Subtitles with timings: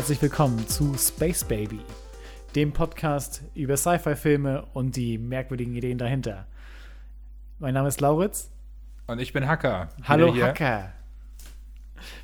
[0.00, 1.78] Herzlich willkommen zu Space Baby,
[2.54, 6.46] dem Podcast über Sci-Fi-Filme und die merkwürdigen Ideen dahinter.
[7.58, 8.50] Mein Name ist Lauritz.
[9.08, 9.90] Und ich bin Hacker.
[10.04, 10.94] Hallo Hacker.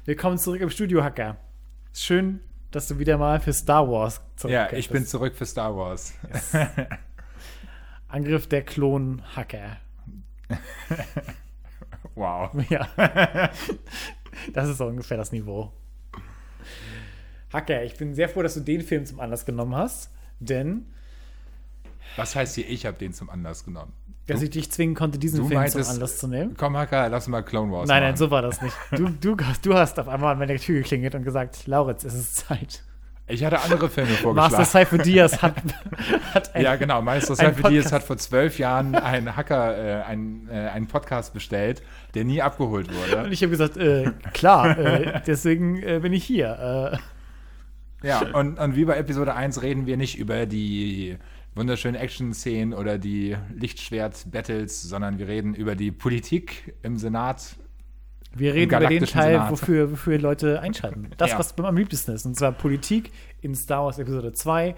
[0.06, 1.36] Willkommen zurück im Studio, Hacker.
[1.92, 4.72] Schön, dass du wieder mal für Star Wars zurückkehrst.
[4.72, 6.14] Ja, ich bin zurück für Star Wars.
[6.32, 6.56] Yes.
[8.08, 9.76] Angriff der Klon-Hacker.
[12.14, 12.50] wow.
[12.70, 12.88] Ja.
[14.52, 15.72] Das ist so ungefähr das Niveau.
[17.56, 20.10] Hacker, ich bin sehr froh, dass du den Film zum Anlass genommen hast,
[20.40, 20.84] denn.
[22.16, 23.92] Was heißt hier, ich habe den zum Anlass genommen?
[24.26, 26.54] Dass du, ich dich zwingen konnte, diesen Film meintest, zum Anlass zu nehmen.
[26.56, 28.10] Komm, Hacker, lass mal Clone Wars Nein, machen.
[28.10, 28.76] nein, so war das nicht.
[28.92, 32.36] Du, du, du hast auf einmal an meine Tür geklingelt und gesagt, Lauritz, es ist
[32.36, 32.82] Zeit.
[33.28, 34.54] Ich hatte andere Filme vorgeschlagen.
[34.56, 35.56] Master Cypher Diaz hat,
[36.34, 37.02] hat ein, Ja, genau.
[37.02, 41.82] Master Cypher Diaz hat vor zwölf Jahren einen Hacker, äh, einen, äh, einen Podcast bestellt,
[42.14, 43.24] der nie abgeholt wurde.
[43.24, 47.00] Und ich habe gesagt, äh, klar, äh, deswegen äh, bin ich hier.
[48.06, 51.16] Ja, und, und wie bei Episode 1 reden wir nicht über die
[51.54, 57.56] wunderschönen Action-Szenen oder die Lichtschwert-Battles, sondern wir reden über die Politik im Senat
[58.38, 61.08] wir reden über den Teil, wofür, wofür Leute einschalten.
[61.16, 61.38] Das, ja.
[61.38, 62.26] was am liebsten ist.
[62.26, 64.76] Und zwar Politik in Star Wars Episode 2,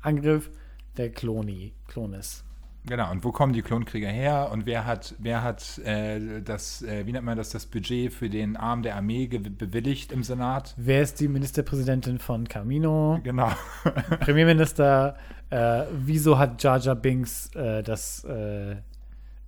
[0.00, 0.48] Angriff
[0.96, 2.44] der Kloni, Klonis.
[2.86, 7.06] Genau, und wo kommen die Klonkrieger her und wer hat, wer hat äh, das, äh,
[7.06, 10.74] wie nennt man das, das Budget für den Arm der Armee bewilligt im Senat?
[10.78, 13.20] Wer ist die Ministerpräsidentin von Camino?
[13.22, 13.50] Genau.
[14.20, 15.16] Premierminister,
[15.50, 18.76] äh, wieso hat Jar Jar Binks äh, das äh,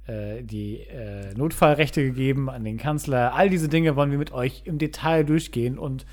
[0.06, 0.86] äh, die
[1.34, 3.34] Notfallrechte gegeben an den Kanzler.
[3.34, 6.04] All diese Dinge wollen wir mit euch im Detail durchgehen und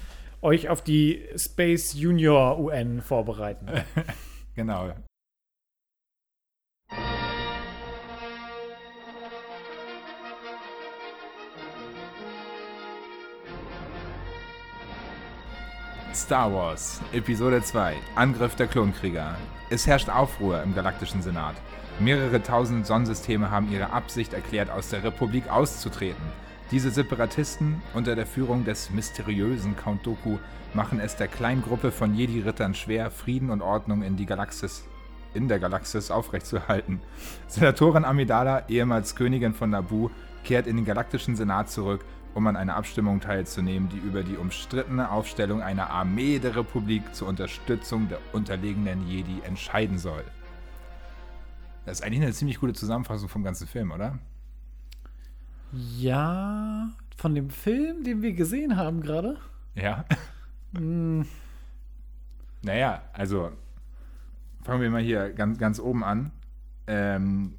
[0.42, 3.68] euch auf die Space Junior UN vorbereiten.
[4.56, 4.94] genau.
[16.14, 19.36] Star Wars, Episode 2, Angriff der Klonkrieger.
[19.70, 21.56] Es herrscht Aufruhr im galaktischen Senat.
[22.00, 26.24] Mehrere tausend Sonnensysteme haben ihre Absicht erklärt, aus der Republik auszutreten.
[26.72, 30.40] Diese Separatisten unter der Führung des mysteriösen Count Doku
[30.74, 34.88] machen es der kleinen Gruppe von Jedi-Rittern schwer, Frieden und Ordnung in, die Galaxis,
[35.36, 37.02] in der Galaxis aufrechtzuerhalten.
[37.48, 40.10] Senatorin Amidala, ehemals Königin von Naboo,
[40.44, 42.04] kehrt in den galaktischen Senat zurück,
[42.34, 47.28] um an einer Abstimmung teilzunehmen, die über die umstrittene Aufstellung einer Armee der Republik zur
[47.28, 50.24] Unterstützung der unterlegenen Jedi entscheiden soll.
[51.86, 54.20] Das ist eigentlich eine ziemlich gute Zusammenfassung vom ganzen Film, oder?
[55.72, 59.38] Ja, von dem Film, den wir gesehen haben gerade.
[59.76, 60.06] Ja.
[60.74, 61.22] mm.
[62.62, 63.52] Naja, also
[64.64, 66.32] fangen wir mal hier ganz, ganz oben an.
[66.88, 67.56] Ähm,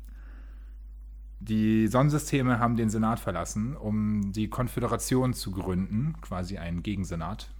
[1.50, 7.50] die Sonnensysteme haben den Senat verlassen, um die Konföderation zu gründen, quasi einen Gegensenat.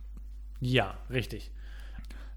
[0.60, 1.50] Ja, richtig.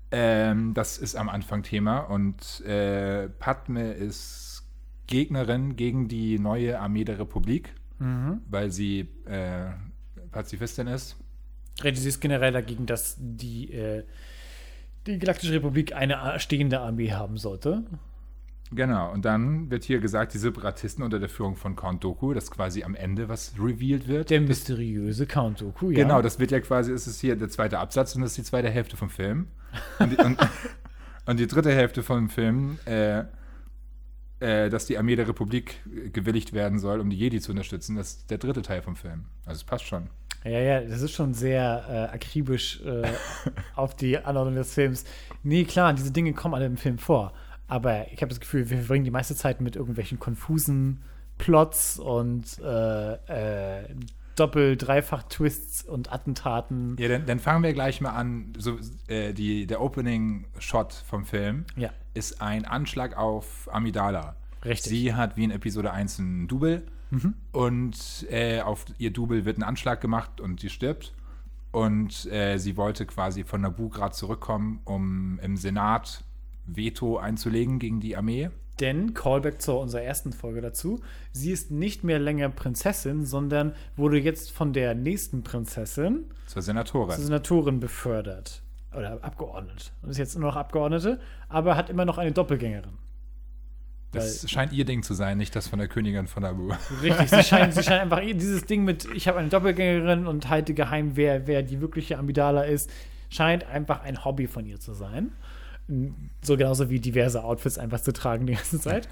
[0.09, 4.63] Ähm, das ist am Anfang Thema und äh, Padme ist
[5.06, 8.42] Gegnerin gegen die neue Armee der Republik, mhm.
[8.50, 9.68] weil sie äh,
[10.31, 11.18] Pazifistin ist.
[11.81, 14.03] Sie ist generell dagegen, dass die, äh,
[15.06, 17.84] die Galaktische Republik eine stehende Armee haben sollte.
[18.75, 22.50] Genau, und dann wird hier gesagt, die Separatisten unter der Führung von Count Doku, das
[22.50, 24.29] quasi am Ende, was revealed wird.
[24.29, 26.03] Der mysteriöse Count Doku, ja.
[26.03, 28.44] Genau, das wird ja quasi, ist es hier der zweite Absatz und das ist die
[28.44, 29.47] zweite Hälfte vom Film.
[30.00, 30.38] Und die, und,
[31.25, 33.23] und die dritte Hälfte vom Film, äh,
[34.39, 35.81] äh, dass die Armee der Republik
[36.12, 39.25] gewilligt werden soll, um die Jedi zu unterstützen, das ist der dritte Teil vom Film.
[39.45, 40.09] Also es passt schon.
[40.44, 43.07] Ja, ja, das ist schon sehr äh, akribisch äh,
[43.75, 45.06] auf die Anordnung des Films.
[45.44, 47.33] Nee, klar, diese Dinge kommen alle im Film vor.
[47.73, 51.01] Aber ich habe das Gefühl, wir verbringen die meiste Zeit mit irgendwelchen konfusen
[51.39, 53.95] Plots und äh, äh,
[54.36, 56.95] Doppel-, Dreifach-Twists und Attentaten.
[57.00, 58.53] Ja, dann, dann, fangen wir gleich mal an.
[58.59, 58.77] So,
[59.07, 61.89] äh, die, der Opening-Shot vom Film ja.
[62.13, 64.36] ist ein Anschlag auf Amidala.
[64.63, 64.92] Richtig.
[64.92, 67.33] Sie hat wie in Episode 1 ein Double mhm.
[67.53, 71.12] und äh, auf ihr Double wird ein Anschlag gemacht und sie stirbt.
[71.71, 76.24] Und äh, sie wollte quasi von Naboo gerade zurückkommen, um im Senat
[76.65, 78.50] Veto einzulegen gegen die Armee.
[78.80, 81.01] Denn, Callback zu unserer ersten Folge dazu,
[81.31, 87.15] sie ist nicht mehr länger Prinzessin, sondern wurde jetzt von der nächsten Prinzessin zur Senatorin,
[87.15, 88.63] zur Senatorin befördert.
[88.95, 89.92] Oder abgeordnet.
[90.01, 91.19] Und ist jetzt nur noch Abgeordnete,
[91.50, 92.94] aber hat immer noch eine Doppelgängerin.
[94.12, 96.71] Das Weil, scheint ihr Ding zu sein, nicht das von der Königin von Abu.
[97.01, 100.75] Richtig, sie scheint, sie scheint einfach dieses Ding mit, ich habe eine Doppelgängerin und halte
[100.75, 102.92] geheim, wer, wer die wirkliche Amidala ist,
[103.30, 105.31] scheint einfach ein Hobby von ihr zu sein.
[106.41, 109.09] So genauso wie diverse Outfits einfach zu tragen die ganze Zeit.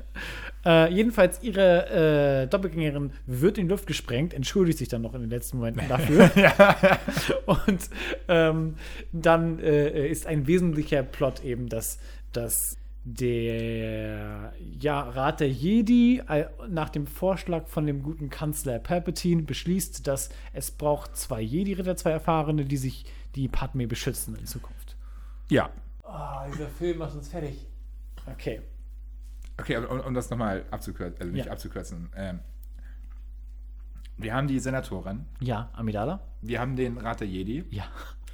[0.65, 5.21] äh, jedenfalls, ihre äh, Doppelgängerin wird in die Luft gesprengt, entschuldigt sich dann noch in
[5.21, 6.31] den letzten Momenten dafür.
[7.45, 7.89] Und
[8.29, 8.75] ähm,
[9.11, 11.99] dann äh, ist ein wesentlicher Plot eben, dass,
[12.31, 19.41] dass der ja, Rat der Jedi äh, nach dem Vorschlag von dem guten Kanzler Palpatine
[19.41, 24.95] beschließt, dass es braucht zwei Jedi-Ritter, zwei Erfahrene, die sich die Padme beschützen in Zukunft.
[25.49, 25.69] Ja.
[26.13, 27.67] Oh, dieser Film macht uns fertig.
[28.27, 28.61] Okay.
[29.59, 31.51] Okay, um, um das nochmal abzukürzen, also nicht Ja.
[31.51, 32.09] abzukürzen.
[32.15, 32.39] Ähm,
[34.17, 36.19] wir haben die Senatorin, Ja, Amidala?
[36.41, 37.85] wir haben den Rat der Jedi Ja.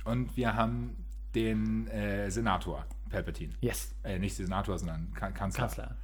[0.05, 3.53] und wir haben den äh, Senator, Palpatine.
[3.61, 3.93] Yes.
[4.03, 5.61] Äh, nicht Senator, sondern Kan Kanzler.
[5.67, 5.97] Kanzler.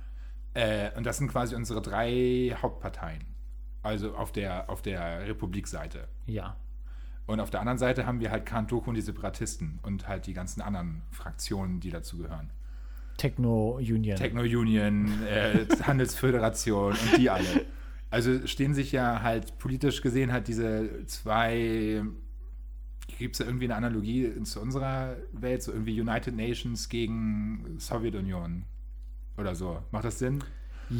[0.53, 3.23] Äh, und das sind quasi unsere drei Hauptparteien.
[3.81, 6.07] Also auf der, auf der Republikseite.
[6.27, 6.55] Ja.
[7.25, 10.33] Und auf der anderen Seite haben wir halt Kantoku und die Separatisten und halt die
[10.33, 12.49] ganzen anderen Fraktionen, die dazu gehören.
[13.17, 14.17] Techno Union.
[14.17, 17.65] Techno-Union, äh, Handelsföderation und die alle.
[18.09, 22.03] Also stehen sich ja halt politisch gesehen halt diese zwei.
[23.17, 25.63] Gibt es da irgendwie eine Analogie zu unserer Welt?
[25.63, 28.65] So irgendwie United Nations gegen Sowjetunion
[29.37, 29.81] oder so.
[29.91, 30.43] Macht das Sinn?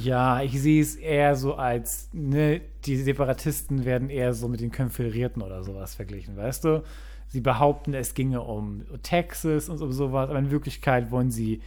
[0.02, 4.72] Ja, ich sehe es eher so als, ne, die Separatisten werden eher so mit den
[4.72, 6.84] Konföderierten oder sowas verglichen, weißt du?
[7.28, 11.62] Sie behaupten, es ginge um Texas und um sowas, aber in Wirklichkeit wollen sie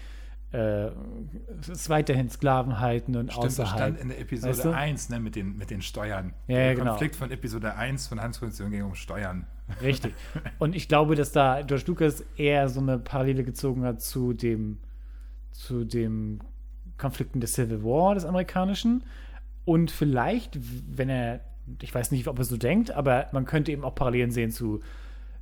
[0.53, 0.91] äh,
[1.71, 4.01] es weiterhin Sklaven halten und Stimmt, das stand außerhalb.
[4.01, 4.71] in der Episode weißt du?
[4.71, 6.35] 1 ne, mit, den, mit den Steuern.
[6.47, 6.91] Ja, der genau.
[6.91, 9.47] Konflikt von Episode 1 von Hans Funktion ging um Steuern.
[9.83, 10.15] Richtig.
[10.59, 14.79] Und ich glaube, dass da George Lucas eher so eine Parallele gezogen hat zu dem,
[15.51, 16.41] zu dem
[16.99, 19.05] Konflikten des Civil War, des amerikanischen.
[19.65, 20.59] Und vielleicht,
[20.97, 21.41] wenn er,
[21.83, 24.81] ich weiß nicht, ob er so denkt, aber man könnte eben auch Parallelen sehen zu,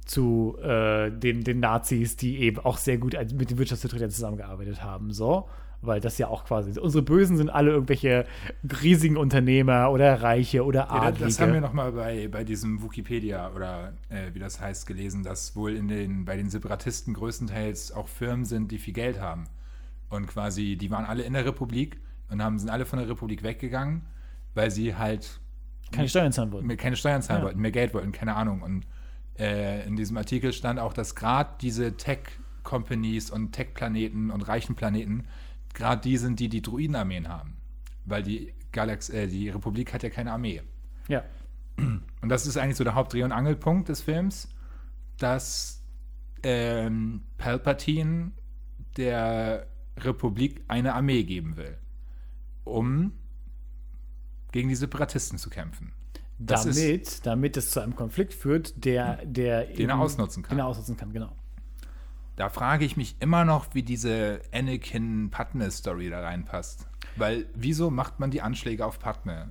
[0.05, 5.13] zu äh, den, den Nazis, die eben auch sehr gut mit den Wirtschaftsvertretern zusammengearbeitet haben.
[5.13, 5.49] So.
[5.83, 8.25] Weil das ja auch quasi, unsere Bösen sind alle irgendwelche
[8.83, 11.27] riesigen Unternehmer oder Reiche oder Ja, Adlige.
[11.27, 15.55] das haben wir nochmal bei, bei diesem Wikipedia oder äh, wie das heißt gelesen, dass
[15.55, 19.45] wohl in den, bei den Separatisten größtenteils auch Firmen sind, die viel Geld haben.
[20.09, 23.43] Und quasi, die waren alle in der Republik und haben, sind alle von der Republik
[23.43, 24.03] weggegangen,
[24.55, 25.41] weil sie halt
[25.93, 26.67] keine Steuern zahlen wollten.
[26.67, 27.47] mehr, keine Steuern zahlen Ja.
[27.47, 28.63] wollten, mehr Geld wollten, keine Ahnung.
[28.63, 28.87] Und
[29.39, 35.25] äh, in diesem Artikel stand auch, dass gerade diese Tech-Companies und Tech-Planeten und reichen Planeten,
[35.73, 37.57] gerade die sind, die die Druidenarmeen haben.
[38.05, 40.63] Weil die, Galax äh, die Republik hat ja keine Armee.
[41.09, 41.23] Ja.
[41.77, 44.49] Und das ist eigentlich so der Hauptdreh- und Angelpunkt des Films,
[45.19, 45.83] dass
[46.43, 48.33] ähm, Palpatine
[48.97, 49.67] der
[49.99, 51.77] Republik eine Armee geben will,
[52.65, 53.13] um
[54.53, 55.93] gegen die Separatisten zu kämpfen.
[56.39, 60.57] Das ist- damit, damit es zu einem Konflikt führt, der, der Den er ausnutzen kann.
[60.57, 61.33] Den er ausnutzen kann, genau.
[62.37, 66.89] Da frage ich mich immer noch, wie diese Anakin-Padme-Story da reinpasst.
[67.17, 69.51] Weil, wieso macht man die Anschläge auf Padme?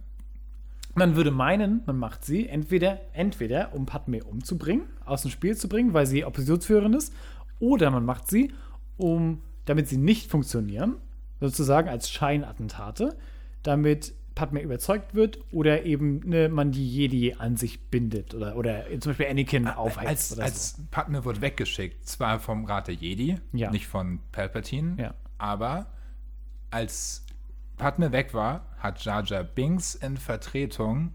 [0.95, 5.69] Man würde meinen, man macht sie entweder, entweder um Padme umzubringen, aus dem Spiel zu
[5.69, 7.13] bringen, weil sie Oppositionsführerin ist,
[7.59, 8.53] oder man macht sie,
[8.97, 10.95] um, damit sie nicht funktionieren,
[11.39, 13.15] sozusagen als Scheinattentate,
[13.63, 18.86] damit Padme überzeugt wird oder eben ne, man die Jedi an sich bindet oder, oder
[19.00, 23.38] zum Beispiel Anakin aufheizt Als, oder als Padme wird weggeschickt, zwar vom Rat der Jedi,
[23.51, 23.70] Ja.
[23.70, 25.13] nicht von Palpatine, Ja.
[25.38, 25.86] aber
[26.72, 27.25] als
[27.77, 31.12] Padme weg war, hat Jar Jar Binks in Vertretung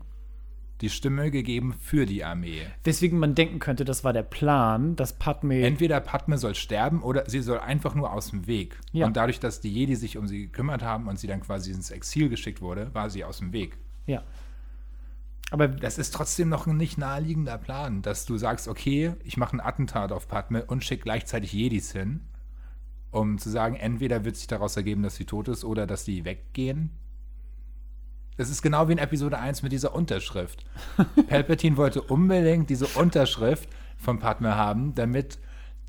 [0.80, 2.62] die Stimme gegeben für die Armee.
[2.84, 5.62] Weswegen man denken könnte, das war der Plan, dass Padme.
[5.62, 8.78] Entweder Padme soll sterben oder sie soll einfach nur aus dem Weg.
[8.92, 9.06] Ja.
[9.06, 11.90] Und dadurch, dass die Jedi sich um sie gekümmert haben und sie dann quasi ins
[11.90, 13.76] Exil geschickt wurde, war sie aus dem Weg.
[14.06, 14.22] ja.
[15.50, 19.56] Aber Das ist trotzdem noch ein nicht naheliegender Plan, dass du sagst, okay, ich mache
[19.56, 22.20] ein Attentat auf Padme und schicke gleichzeitig Jedis hin,
[23.10, 26.26] um zu sagen, entweder wird sich daraus ergeben, dass sie tot ist oder dass die
[26.26, 26.90] weggehen.
[28.38, 30.64] Das ist genau wie in Episode 1 mit dieser Unterschrift.
[31.28, 33.68] Palpatine wollte unbedingt diese Unterschrift
[33.98, 35.38] von Padme haben, damit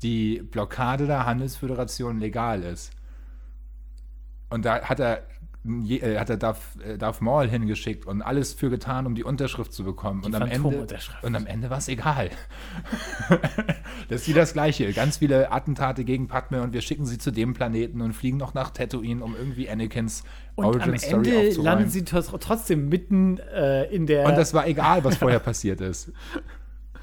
[0.02, 2.90] die Blockade der Handelsföderation legal ist.
[4.48, 5.22] Und da hat er,
[5.64, 9.72] äh, hat er Darth, äh, Darth Maul hingeschickt und alles für getan, um die Unterschrift
[9.72, 10.24] zu bekommen.
[10.24, 10.88] und, am Ende,
[11.22, 12.30] und am Ende war es egal.
[14.08, 14.92] das ist wie das Gleiche.
[14.92, 18.54] Ganz viele Attentate gegen Padme und wir schicken sie zu dem Planeten und fliegen noch
[18.54, 20.24] nach Tatooine, um irgendwie Anakins
[20.60, 24.26] und am Origin-Story Ende landen sie tr- trotzdem mitten äh, in der.
[24.26, 26.12] Und das war egal, was vorher passiert ist.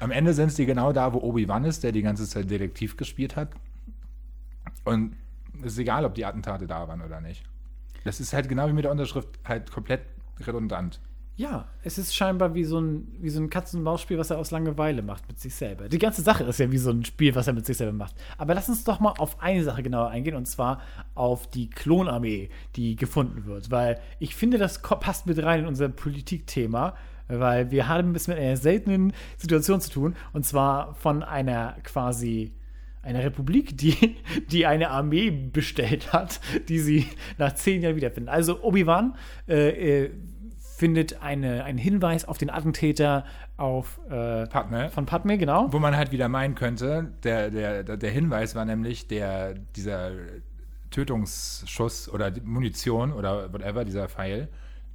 [0.00, 3.36] Am Ende sind sie genau da, wo Obi-Wan ist, der die ganze Zeit Detektiv gespielt
[3.36, 3.50] hat.
[4.84, 5.16] Und
[5.62, 7.44] es ist egal, ob die Attentate da waren oder nicht.
[8.04, 10.02] Das ist halt genau wie mit der Unterschrift halt komplett
[10.46, 11.00] redundant.
[11.38, 15.02] Ja, es ist scheinbar wie so ein, wie so ein Katz-und-Maus-Spiel, was er aus Langeweile
[15.02, 15.88] macht mit sich selber.
[15.88, 18.16] Die ganze Sache ist ja wie so ein Spiel, was er mit sich selber macht.
[18.38, 20.82] Aber lass uns doch mal auf eine Sache genauer eingehen, und zwar
[21.14, 23.70] auf die Klonarmee, die gefunden wird.
[23.70, 26.96] Weil ich finde, das passt mit rein in unser Politikthema,
[27.28, 32.52] weil wir haben es mit einer seltenen Situation zu tun, und zwar von einer quasi
[33.02, 34.16] einer Republik, die,
[34.50, 37.06] die eine Armee bestellt hat, die sie
[37.38, 38.28] nach zehn Jahren wiederfinden.
[38.28, 39.14] Also Obi-Wan
[39.48, 40.10] äh, äh,
[40.78, 43.24] findet eine, einen Hinweis auf den Attentäter
[43.56, 44.90] auf äh, Padme.
[44.90, 45.72] von Padme, genau.
[45.72, 50.12] Wo man halt wieder meinen könnte, der, der, der Hinweis war nämlich der, dieser
[50.92, 54.46] Tötungsschuss oder Munition oder whatever, dieser Pfeil,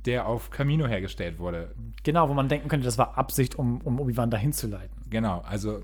[0.06, 1.76] der auf Camino hergestellt wurde.
[2.04, 4.96] Genau, wo man denken könnte, das war Absicht, um, um Obi-Wan dahin zu leiten.
[5.10, 5.84] Genau, also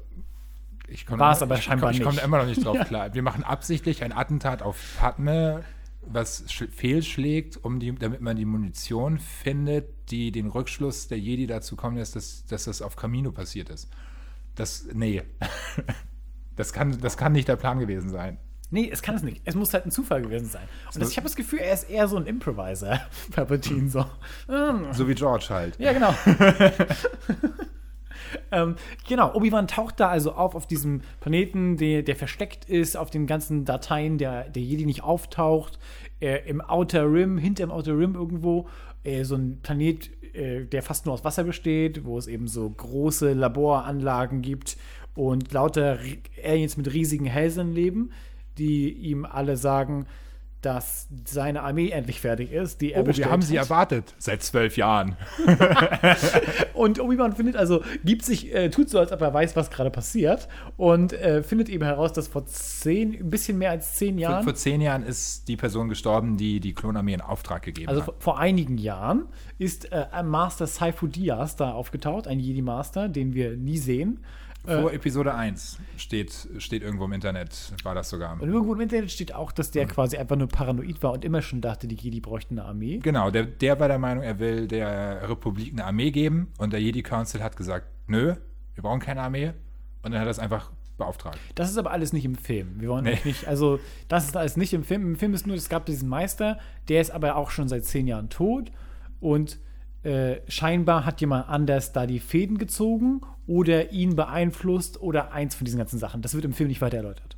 [0.88, 2.24] ich komme War es aber scheinbar ich, ich komme nicht.
[2.24, 3.14] immer noch nicht drauf klar.
[3.14, 5.66] Wir machen absichtlich ein Attentat auf Padme,
[6.02, 11.46] was sch- fehlschlägt, um die, damit man die Munition findet, die den Rückschluss der Jedi
[11.48, 13.90] dazu kommen lässt, dass, dass das auf Camino passiert ist.
[14.56, 15.22] Das, nee.
[16.56, 18.38] Das kann, das kann nicht der Plan gewesen sein.
[18.70, 19.42] Nee, es kann es nicht.
[19.46, 20.68] Es muss halt ein Zufall gewesen sein.
[20.94, 23.00] Und das, ich habe das Gefühl, er ist eher so ein Improviser,
[23.32, 24.06] Palpatine, so.
[24.92, 25.80] So wie George halt.
[25.80, 26.14] Ja, genau.
[28.52, 28.76] ähm,
[29.08, 33.28] genau, Obi-Wan taucht da also auf, auf diesem Planeten, der, der versteckt ist, auf den
[33.28, 35.80] ganzen Dateien, der, der Jedi nicht auftaucht,
[36.20, 38.68] äh, im Outer Rim, hinter dem Outer Rim irgendwo,
[39.04, 42.70] äh, so ein Planet, äh, der fast nur aus Wasser besteht, wo es eben so
[42.70, 44.78] große Laboranlagen gibt
[45.16, 45.98] und lauter
[46.44, 48.12] Aliens mit riesigen Hälsen leben,
[48.58, 50.06] die ihm alle sagen,
[50.62, 53.66] dass seine Armee endlich fertig ist, die er Oh, wir bestellt haben sie hat.
[53.68, 54.14] erwartet.
[54.18, 55.16] Seit zwölf Jahren.
[56.74, 59.90] Und Obi-Wan findet also, gibt sich, äh, tut so, als ob er weiß, was gerade
[59.90, 60.48] passiert
[60.78, 64.44] und äh, findet eben heraus, dass vor zehn, ein bisschen mehr als zehn Vor, Jahren,
[64.44, 68.06] vor zehn Jahren ist die Person gestorben, die die Klonarmee in Auftrag gegeben also hat.
[68.06, 73.56] vor, vor einigen Jahren, ist äh, Master Saifu Diaz da aufgetaucht, ein Jedi-Master, den wir
[73.58, 74.20] nie sehen.
[74.70, 78.40] Vor Episode 1 steht, steht irgendwo im Internet, war das sogar.
[78.42, 81.42] Und irgendwo im Internet steht auch, dass der quasi einfach nur paranoid war und immer
[81.42, 83.00] schon dachte, die Jedi bräuchten eine Armee.
[83.00, 86.82] Genau, der, der war der Meinung, er will der Republik eine Armee geben und der
[86.82, 88.36] Jedi Council hat gesagt, nö,
[88.76, 89.54] wir brauchen keine Armee.
[90.04, 91.40] Und dann hat er es einfach beauftragt.
[91.56, 92.80] Das ist aber alles nicht im Film.
[92.80, 93.18] Wir wollen Nee.
[93.26, 95.02] nicht, also das ist alles nicht im Film.
[95.04, 98.08] Im Film ist nur, es gab diesen Meister, der ist aber auch schon seit zehn
[98.08, 98.72] Jahren tot
[99.20, 99.60] und
[100.04, 105.66] äh, scheinbar hat jemand anders da die Fäden gezogen oder ihn beeinflusst oder eins von
[105.66, 106.22] diesen ganzen Sachen.
[106.22, 107.36] Das wird im Film nicht weiter erläutert.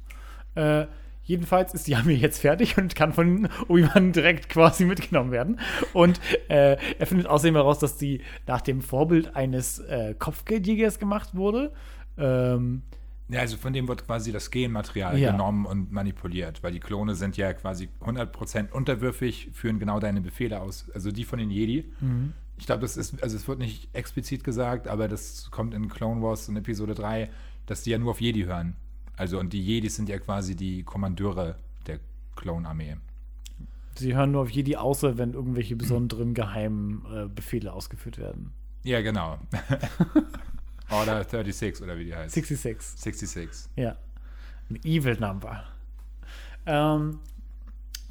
[0.56, 0.88] Äh,
[1.24, 5.60] jedenfalls ist die Armee jetzt fertig und kann von Obi-Wan direkt quasi mitgenommen werden.
[5.94, 11.34] Und äh, er findet außerdem heraus, dass die nach dem Vorbild eines äh, Kopfgeldjägers gemacht
[11.34, 11.72] wurde.
[12.18, 12.82] Ähm,
[13.30, 15.32] Ja, also von dem wird quasi das Genmaterial Ja.
[15.32, 20.60] genommen und manipuliert, weil die Klone sind ja quasi 100% unterwürfig, führen genau deine Befehle
[20.60, 20.92] aus.
[20.94, 21.86] Also die von den Jedi.
[22.02, 22.34] Mhm.
[22.62, 26.22] Ich glaube, das ist, also es wird nicht explizit gesagt, aber das kommt in Clone
[26.22, 27.28] Wars in Episode 3,
[27.66, 28.76] dass die ja nur auf Jedi hören.
[29.18, 31.56] Also und die Jedis sind ja quasi die Kommandeure
[31.88, 32.00] der
[32.36, 32.98] Clone-Armee.
[33.96, 38.54] Sie hören nur auf Jedi, außer wenn irgendwelche besonderen geheimen äh, Befehle ausgeführt werden.
[38.84, 39.40] Ja, genau.
[40.92, 42.36] Order 36 oder wie die heißt.
[42.36, 43.02] 66.
[43.02, 43.72] 66.
[43.76, 43.96] Ja.
[44.70, 45.64] Ein Evil Number.
[46.68, 47.18] Ähm,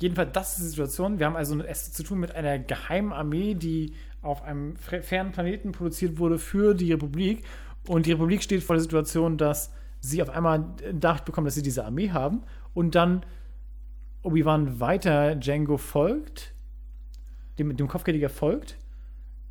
[0.01, 1.21] jedenfalls, das ist die Situation.
[1.21, 5.73] Wir haben also es zu tun mit einer geheimen Armee, die auf einem fernen Planeten
[5.73, 7.45] produziert wurde für die Republik.
[7.89, 11.63] Und die Republik steht vor der Situation, dass sie auf einmal Nachricht bekommen, dass sie
[11.63, 12.43] diese Armee haben.
[12.75, 13.25] Und dann
[14.23, 16.55] Obi-Wan weiter Django folgt,
[17.59, 18.77] dem, dem Kopfgeldiger folgt,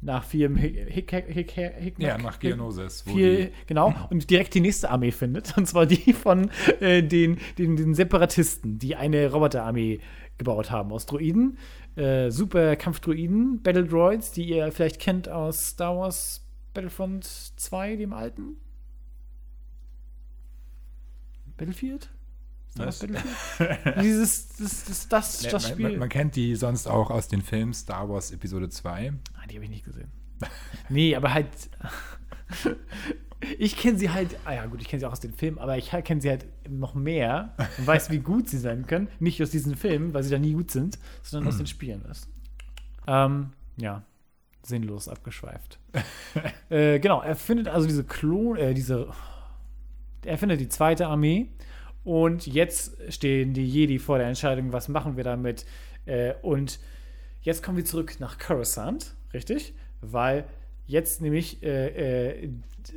[0.02, 3.02] nach vielem Hick, Hick, Hick, Hick, Ja, nach Geonosis.
[3.02, 5.58] viel, genau, und direkt die nächste Armee findet.
[5.58, 6.50] Und zwar die von
[6.80, 10.00] äh, den, den, den Separatisten, die eine Roboterarmee
[10.38, 11.58] gebaut haben aus Droiden.
[12.00, 18.14] Äh, super Kampfdroiden, Battle Droids, die ihr vielleicht kennt aus Star Wars Battlefront 2, dem
[18.14, 18.56] alten.
[21.58, 22.10] Battlefield?
[22.72, 23.10] Star Wars Was?
[23.10, 23.96] Battlefield?
[24.02, 25.90] Dieses, das, das, das, Ja, das man, Spiel.
[25.90, 29.12] man, man kennt die sonst auch aus den Filmen Star Wars Episode 2.
[29.36, 30.10] Ah, die habe ich nicht gesehen.
[30.88, 31.50] nee, aber halt.
[33.58, 35.78] Ich kenne sie halt, ah ja gut, ich kenne sie auch aus den Filmen, aber
[35.78, 39.08] ich kenne sie halt noch mehr und weiß, wie gut sie sein können.
[39.20, 42.04] Nicht aus diesen Filmen, weil sie da nie gut sind, sondern aus den Spielen.
[42.06, 42.40] Weißt du?
[43.10, 44.04] ähm, ja,
[44.62, 45.80] sinnlos abgeschweift.
[46.70, 49.10] äh, genau, er findet also diese Klon, äh, diese,
[50.24, 51.48] er findet die zweite Armee
[52.04, 55.66] und jetzt stehen die Jedi vor der Entscheidung, was machen wir damit?
[56.06, 56.80] Äh, und
[57.42, 59.74] jetzt kommen wir zurück nach Coruscant, richtig?
[60.02, 60.46] Weil
[60.90, 62.50] jetzt nämlich äh, äh,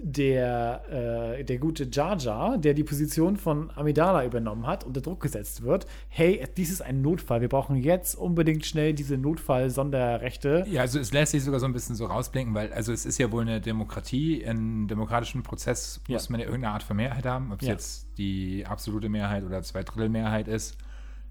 [0.03, 5.21] der, äh, der gute Jar Jar, der die Position von Amidala übernommen hat, unter Druck
[5.21, 5.87] gesetzt wird.
[6.09, 7.43] Hey, dies ist ein Notfall.
[7.43, 10.65] Wir brauchen jetzt unbedingt schnell diese Notfall-Sonderrechte.
[10.71, 13.19] Ja, also es lässt sich sogar so ein bisschen so rausblinken, weil also es ist
[13.19, 14.41] ja wohl eine Demokratie.
[14.41, 16.15] Im demokratischen Prozess Ja.
[16.15, 17.53] muss man ja irgendeine Art von Mehrheit haben.
[17.53, 17.73] Ob es Ja.
[17.75, 20.79] jetzt die absolute Mehrheit oder Zweidrittelmehrheit ist,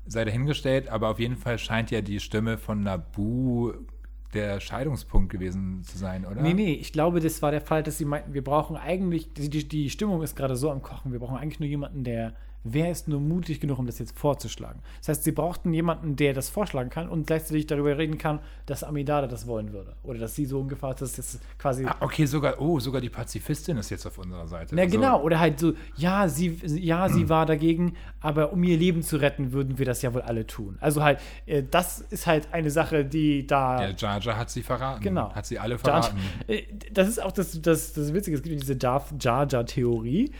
[0.06, 0.88] sei dahingestellt.
[0.90, 3.74] Aber auf jeden Fall scheint ja die Stimme von Nabu
[4.34, 6.42] der Scheidungspunkt gewesen zu sein, oder?
[6.42, 9.50] Nee, nee, ich glaube, das war der Fall, dass sie meinten, wir brauchen eigentlich, die,
[9.68, 12.34] die- Stimmung ist gerade so am Kochen, wir brauchen eigentlich nur jemanden, der,
[12.64, 14.80] wer ist nur mutig genug, um das jetzt vorzuschlagen.
[15.00, 18.84] Das heißt, sie brauchten jemanden, der das vorschlagen kann und gleichzeitig darüber reden kann, dass
[18.84, 19.96] Amidala das wollen würde.
[20.04, 21.86] Oder dass sie so ungefähr, dass das quasi.
[21.86, 24.76] Ah, okay, sogar, oh, sogar die Pazifistin ist jetzt auf unserer Seite.
[24.76, 28.78] Na Also- genau, oder halt so, ja, sie, ja, sie war dagegen, aber um ihr
[28.78, 30.78] Leben zu retten, würden wir das ja wohl alle tun.
[30.82, 33.78] Also halt, äh, das ist halt eine Sache, die da.
[33.80, 35.02] Der Jar Jar hat sie verraten.
[35.02, 35.34] Genau.
[35.34, 36.18] Hat sie alle Jar, verraten.
[36.48, 39.66] äh, das ist auch das, das, das Witzige, es gibt ja diese Darth Jar Jar
[39.66, 40.32] Theorie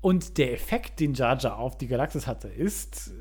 [0.00, 3.12] und der Effekt, den Jar Jar auf die Galaxis hatte, ist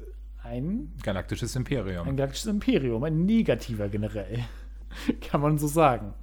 [0.44, 2.08] ein, Galaktisches Imperium.
[2.08, 4.46] ein galaktisches Imperium, ein negativer generell,
[5.22, 6.14] kann man so sagen.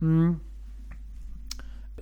[0.00, 0.40] Hm.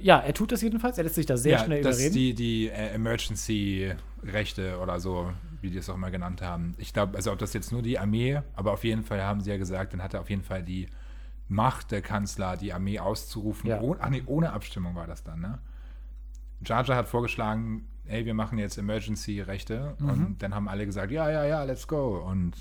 [0.01, 2.15] Ja, er tut das jedenfalls, er lässt sich da sehr ja, schnell das überreden.
[2.15, 6.75] die, die äh, Emergency-Rechte oder so, wie die es auch mal genannt haben.
[6.79, 9.51] Ich glaube, also ob das jetzt nur die Armee, aber auf jeden Fall haben sie
[9.51, 10.89] ja gesagt, dann hat er auf jeden Fall die
[11.49, 13.69] Macht der Kanzler, die Armee auszurufen.
[13.69, 13.81] Ja.
[13.81, 15.59] Ohne, ach nee, ohne Abstimmung war das dann, ne?
[16.65, 19.97] Jar Jar hat vorgeschlagen, ey, wir machen jetzt Emergency-Rechte.
[19.99, 20.09] Mhm.
[20.09, 22.19] Und dann haben alle gesagt, ja, ja, ja, let's go.
[22.19, 22.53] Und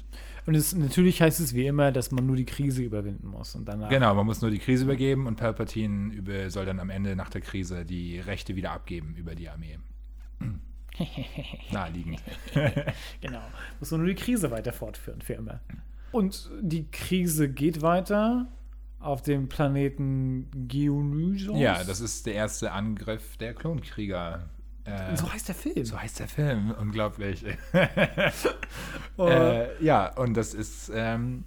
[0.45, 3.55] Und es, natürlich heißt es wie immer, dass man nur die Krise überwinden muss.
[3.55, 6.89] Und danach, genau, man muss nur die Krise übergeben und Palpatine über, soll dann am
[6.89, 9.77] Ende nach der Krise die Rechte wieder abgeben über die Armee.
[11.71, 12.21] Naheliegend.
[13.21, 13.41] Genau.
[13.79, 15.61] Muss man nur die Krise weiter fortführen, für immer.
[16.11, 18.47] Und die Krise geht weiter
[19.01, 21.57] auf dem Planeten Geonysos.
[21.59, 24.49] Ja, das ist der erste Angriff der Klonkrieger.
[24.83, 25.85] Äh, So heißt der Film.
[25.85, 27.45] so heißt der Film, unglaublich.
[29.17, 29.27] Oh.
[29.27, 31.43] äh, ja, und das ist, ähm,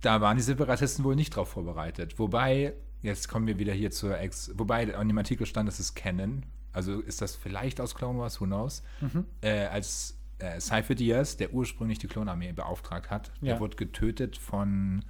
[0.00, 2.18] da waren die Separatisten wohl nicht drauf vorbereitet.
[2.18, 2.72] Wobei,
[3.02, 6.44] jetzt kommen wir wieder hier zur Ex, wobei in dem Artikel stand, das ist Canon.
[6.72, 8.82] Also ist das vielleicht aus Clone Wars, who knows?
[9.00, 9.26] Mhm.
[9.42, 13.52] Äh, als äh, Cypher Diaz, der ursprünglich die Klonarmee beauftragt hat, Ja.
[13.52, 15.04] der wurde getötet von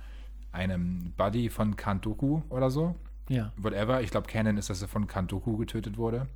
[0.53, 2.95] einem Buddy von Kantoku oder so
[3.29, 3.53] ja.
[3.57, 4.01] whatever.
[4.03, 6.27] Ich glaube, Canon ist, dass er von Kantoku getötet wurde.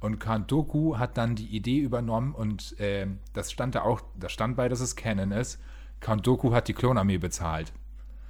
[0.00, 4.56] Und Kantoku hat dann die Idee übernommen und ähm, das stand da auch, da stand
[4.56, 5.60] bei, dass es Canon ist.
[5.98, 7.72] Kantoku hat die Klonarmee bezahlt.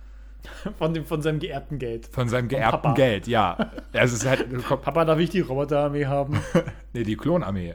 [0.79, 2.07] Von, dem, von seinem geerbten Geld.
[2.07, 2.95] Von seinem geerbten Papa.
[2.95, 3.73] Geld, ja.
[3.93, 6.41] Es ist halt, Papa, darf ich die Roboterarmee haben?
[6.93, 7.75] nee, die Klonarmee.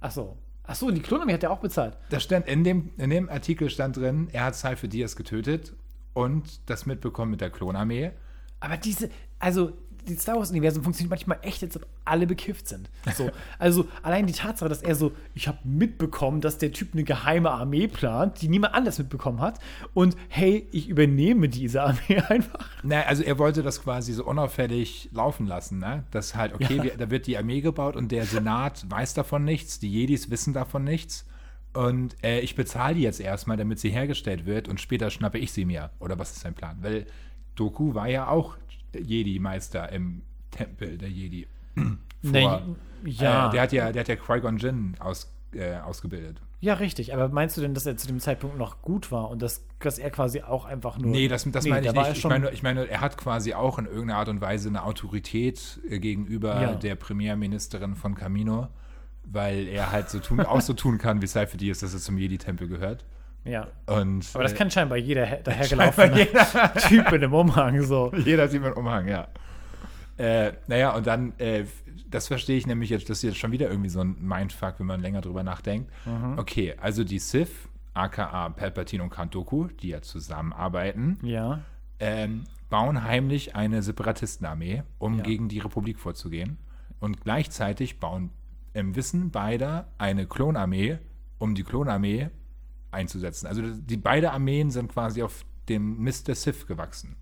[0.00, 0.38] Ach so.
[0.66, 1.98] Ach so, die Klonarmee hat er auch bezahlt.
[2.08, 5.74] Da stand in dem, in dem Artikel stand drin, er hat Cypher Diaz getötet
[6.14, 8.12] und das mitbekommen mit der Klonarmee.
[8.60, 9.72] Aber diese, also
[10.06, 12.90] die Star Wars-Universum funktioniert manchmal echt, als ob alle bekifft sind.
[13.16, 17.04] So, also allein die Tatsache, dass er so, ich habe mitbekommen, dass der Typ eine
[17.04, 19.58] geheime Armee plant, die niemand anders mitbekommen hat.
[19.94, 22.68] Und hey, ich übernehme diese Armee einfach.
[22.82, 26.04] Na, also er wollte das quasi so unauffällig laufen lassen, ne?
[26.10, 26.82] Dass halt, okay, Ja.
[26.84, 30.52] wir, da wird die Armee gebaut und der Senat weiß davon nichts, die Jedis wissen
[30.52, 31.26] davon nichts.
[31.74, 35.52] Und äh, ich bezahle die jetzt erstmal, damit sie hergestellt wird und später schnappe ich
[35.52, 35.90] sie mir.
[35.98, 36.78] Oder was ist sein Plan?
[36.80, 37.06] Weil
[37.56, 38.56] Doku war ja auch
[38.96, 41.46] Jedi-Meister im Tempel der Jedi.
[41.74, 42.48] Vor, Nee,
[43.04, 43.48] ja.
[43.48, 46.40] Äh, der hat ja, der hat ja Qui-Gon Jinn aus, äh, ausgebildet.
[46.60, 47.12] Ja, richtig.
[47.12, 49.98] Aber meinst du denn, dass er zu dem Zeitpunkt noch gut war und dass, dass
[49.98, 51.10] er quasi auch einfach nur.
[51.10, 52.16] Nee, das, das Nee, meine ich nicht.
[52.16, 55.80] Ich meine, ich meine, er hat quasi auch in irgendeiner Art und Weise eine Autorität
[55.90, 56.74] äh, gegenüber Ja.
[56.74, 58.68] der Premierministerin von Camino,
[59.24, 62.18] weil er halt so tun, auch so tun kann, wie Cypher ist, dass er zum
[62.18, 63.04] Jedi-Tempel gehört.
[63.44, 63.66] Ja.
[63.86, 66.26] Und, Aber das äh, kann scheinbar jeder he- dahergelaufene
[66.88, 68.10] Typ in einem Umhang so.
[68.24, 69.28] jeder sieht mit Umhang, ja.
[70.16, 71.64] Äh, naja, und dann, äh,
[72.08, 74.86] das verstehe ich nämlich jetzt, das ist jetzt schon wieder irgendwie so ein Mindfuck, wenn
[74.86, 75.90] man länger drüber nachdenkt.
[76.06, 76.38] Mhm.
[76.38, 77.50] Okay, also die Sith,
[77.94, 81.60] aka Palpatine und Kantoku, die ja zusammenarbeiten, Ja.
[82.00, 85.22] ähm, bauen heimlich eine Separatistenarmee, um Ja.
[85.24, 86.58] gegen die Republik vorzugehen.
[87.00, 88.30] Und gleichzeitig bauen
[88.74, 90.98] im Wissen beider eine Klonarmee,
[91.38, 92.30] um die Klonarmee
[92.90, 93.46] einzusetzen.
[93.46, 97.16] Also die beide Armeen sind quasi auf dem Mist der Sith gewachsen.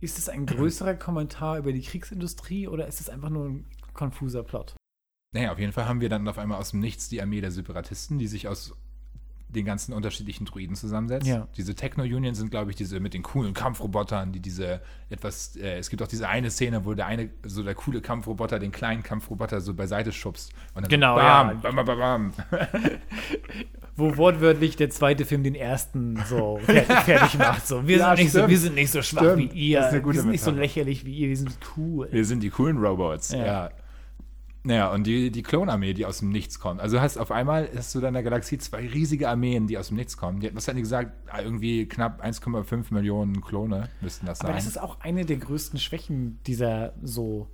[0.00, 4.42] Ist es ein größerer Kommentar über die Kriegsindustrie oder ist es einfach nur ein konfuser
[4.42, 4.74] Plot?
[5.34, 7.50] Naja, auf jeden Fall haben wir dann auf einmal aus dem Nichts die Armee der
[7.50, 8.74] Separatisten, die sich aus
[9.48, 11.26] den ganzen unterschiedlichen Druiden zusammensetzt.
[11.26, 11.46] Ja.
[11.56, 15.88] Diese Techno-Union sind, glaube ich, diese mit den coolen Kampfrobotern, die diese etwas, äh, es
[15.88, 19.60] gibt auch diese eine Szene, wo der eine, so der coole Kampfroboter, den kleinen Kampfroboter
[19.60, 20.52] so beiseite schubst.
[20.74, 21.44] Und dann Genau, so ja.
[21.44, 22.32] bam, bam, bam, bam, bam.
[23.98, 27.66] Wo wortwörtlich der zweite Film den ersten so fertig, macht.
[27.66, 29.38] So, wir, Ja, sind nicht so, wir sind nicht so schwach Stimmt.
[29.54, 29.80] wie ihr.
[29.80, 31.28] Wir sind nicht so lächerlich wie ihr.
[31.28, 32.06] Wir sind cool.
[32.10, 33.46] Wir sind die coolen Robots, Ja.
[33.46, 33.70] ja.
[34.66, 36.80] Naja, und die, die Klonarmee, die aus dem Nichts kommt.
[36.80, 39.96] Also hast auf einmal hast du in der Galaxie zwei riesige Armeen, die aus dem
[39.96, 40.40] Nichts kommen.
[40.40, 41.12] Die, was hatten die gesagt?
[41.30, 44.48] Ah, Irgendwie knapp 1,5 Millionen Klone müssten das sein.
[44.48, 47.48] Aber das ist auch eine der größten Schwächen dieser so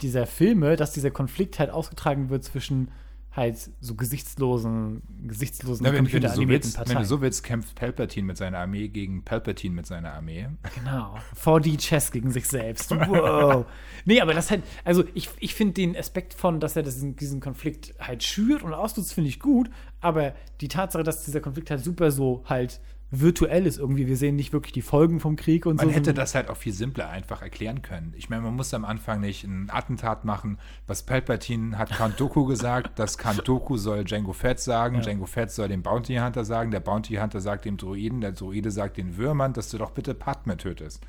[0.00, 2.90] dieser Filme, dass dieser Konflikt halt ausgetragen wird zwischen
[3.38, 7.74] halt so gesichtslosen, gesichtslosen Na, wenn, du so computeranimierten willst, wenn du so willst, kämpft
[7.74, 10.48] Palpatine mit seiner Armee gegen Palpatine mit seiner Armee.
[10.74, 11.16] Genau.
[11.42, 12.90] 4D-Chess gegen sich selbst.
[12.90, 13.66] Wow.
[14.04, 17.40] nee, aber das halt, also ich, ich finde den Aspekt von, dass er diesen, diesen
[17.40, 19.70] Konflikt halt schürt und ausnutzt, finde ich gut.
[20.00, 24.36] Aber die Tatsache, dass dieser Konflikt halt super so halt virtuell ist irgendwie, wir sehen
[24.36, 25.92] nicht wirklich die Folgen vom Krieg und Man so.
[25.94, 28.12] hätte das halt auch viel simpler einfach erklären können.
[28.16, 30.58] Ich meine, man muss am Anfang nicht ein Attentat machen.
[30.86, 35.00] Was Palpatine hat Count Dooku gesagt, dass Count Dooku soll Django Fett sagen, Ja.
[35.00, 38.70] Django Fett soll dem Bounty Hunter sagen, der Bounty Hunter sagt dem Droiden, der Droide
[38.70, 41.02] sagt den Würmern, dass du doch bitte Padme tötest.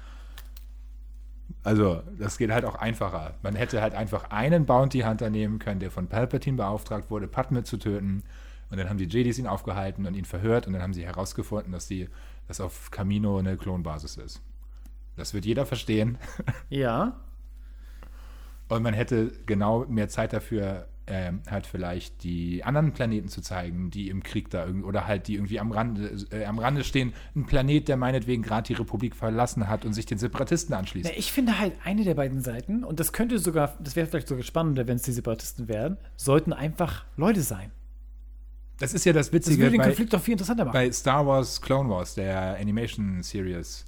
[1.63, 3.33] Also, das geht halt auch einfacher.
[3.41, 7.63] Man hätte halt einfach einen Bounty Hunter nehmen können, der von Palpatine beauftragt wurde, Padme
[7.63, 8.23] zu töten.
[8.69, 11.71] Und dann haben die Jedis ihn aufgehalten und ihn verhört und dann haben sie herausgefunden,
[11.71, 12.07] dass die,
[12.47, 14.41] dass auf Camino eine Klonbasis ist.
[15.15, 16.17] Das wird jeder verstehen.
[16.69, 17.19] ja.
[18.67, 23.89] Und man hätte genau mehr Zeit dafür, ähm, halt vielleicht die anderen Planeten zu zeigen,
[23.89, 27.13] die im Krieg da irgendwie, oder halt die irgendwie am Rande, äh, am Rande stehen.
[27.35, 31.09] Ein Planet, der meinetwegen gerade die Republik verlassen hat und sich den Separatisten anschließt.
[31.11, 34.27] Na, ich finde halt eine der beiden Seiten, und das könnte sogar, das wäre vielleicht
[34.27, 37.71] sogar spannender, wenn es die Separatisten wären, sollten einfach Leute sein.
[38.79, 40.73] Das ist ja das Das Witzige würde den bei, Konflikt doch viel interessanter machen.
[40.73, 43.85] bei Star Wars Clone Wars, der Animation Series.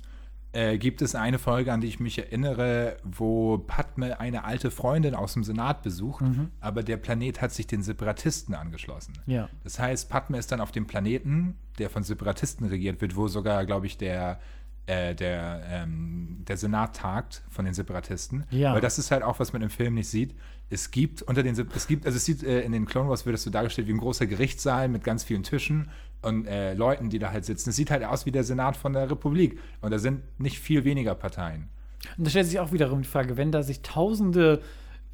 [0.53, 5.15] Äh, gibt es eine Folge, an die ich mich erinnere, wo Padme eine alte Freundin
[5.15, 6.25] aus dem Senat besucht,
[6.59, 9.13] aber der Planet hat sich den Separatisten angeschlossen.
[9.27, 9.47] Ja.
[9.63, 13.65] Das heißt, Padme ist dann auf dem Planeten, der von Separatisten regiert wird, wo sogar,
[13.65, 14.41] glaube ich, der,
[14.87, 18.45] äh, der, ähm, der Senat tagt von den Separatisten.
[18.49, 18.73] Ja.
[18.73, 20.35] Weil das ist halt auch, was man im Film nicht sieht.
[20.69, 23.35] Es gibt unter den, es gibt, also es sieht äh, in den Clone Wars wird
[23.35, 25.89] es so dargestellt wie ein großer Gerichtssaal mit ganz vielen Tischen
[26.21, 27.71] und äh, Leuten, die da halt sitzen.
[27.71, 29.59] Es sieht halt aus wie der Senat von der Republik.
[29.81, 31.69] Und da sind nicht viel weniger Parteien.
[32.17, 34.61] Und da stellt sich auch wiederum die Frage, wenn da sich tausende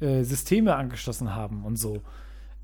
[0.00, 2.02] äh, Systeme angeschlossen haben und so.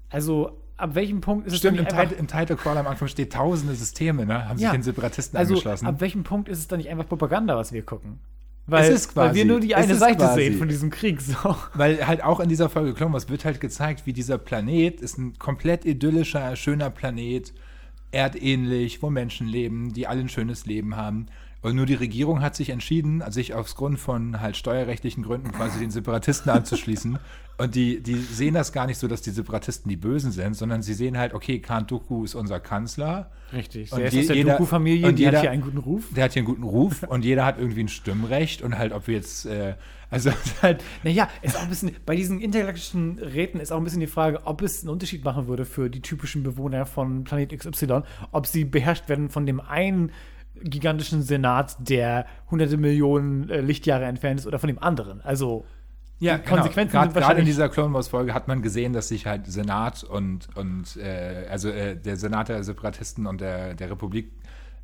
[0.08, 3.08] Also, ab welchem Punkt ist Stimmt, es im, dann nicht im Title Crawl am Anfang
[3.08, 4.48] steht tausende Systeme, ne?
[4.48, 4.70] Haben Ja.
[4.70, 5.86] sich den Separatisten also, angeschlossen.
[5.86, 8.18] ab welchem Punkt ist es dann nicht einfach Propaganda, was wir gucken?
[8.66, 11.20] Weil, ist weil quasi- wir nur die eine Seite quasi- sehen von diesem Krieg.
[11.20, 11.54] So.
[11.74, 15.18] Weil halt auch in dieser Folge Clone Wars wird halt gezeigt, wie dieser Planet ist
[15.18, 17.52] ein komplett idyllischer, schöner Planet,
[18.10, 21.26] erdähnlich, wo Menschen leben, die alle ein schönes Leben haben.
[21.64, 25.78] Und nur die Regierung hat sich entschieden, sich aus Grund von halt steuerrechtlichen Gründen quasi
[25.80, 27.18] den Separatisten anzuschließen.
[27.56, 30.82] Und die, die sehen das gar nicht so, dass die Separatisten die Bösen sind, sondern
[30.82, 33.30] sie sehen halt, okay, Khan Dooku ist unser Kanzler.
[33.52, 33.92] Richtig.
[33.92, 36.02] Und Der ist je- aus der Doku-Familie, und die hat jeder- hier einen guten Ruf.
[36.14, 39.06] Der hat hier einen guten Ruf und jeder hat irgendwie ein Stimmrecht und halt, ob
[39.06, 39.74] wir jetzt, äh,
[40.10, 44.00] also halt, Naja, ist auch ein bisschen, bei diesen intergalaktischen Räten ist auch ein bisschen
[44.00, 48.02] die Frage, ob es einen Unterschied machen würde für die typischen Bewohner von Planet XY,
[48.32, 50.10] ob sie beherrscht werden von dem einen
[50.62, 55.20] gigantischen Senat, der hunderte Millionen äh, Lichtjahre entfernt ist, oder von dem anderen.
[55.20, 55.64] Also,
[56.18, 57.04] Ja, Die Konsequenzen genau.
[57.04, 60.48] sind Gerade in dieser Clone Wars Folge hat man gesehen, dass sich halt Senat und,
[60.56, 64.32] und äh, also äh, der Senat der Separatisten und der, der Republik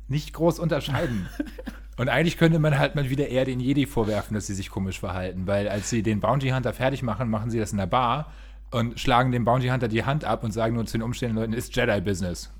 [0.07, 1.27] nicht groß unterscheiden.
[1.97, 4.99] und eigentlich könnte man halt mal wieder eher den Jedi vorwerfen, dass sie sich komisch
[4.99, 8.31] verhalten, weil als sie den Bounty Hunter fertig machen, machen sie das in der Bar
[8.71, 11.53] und schlagen dem Bounty Hunter die Hand ab und sagen nur zu den umstehenden Leuten,
[11.53, 12.51] ist Jedi-Business.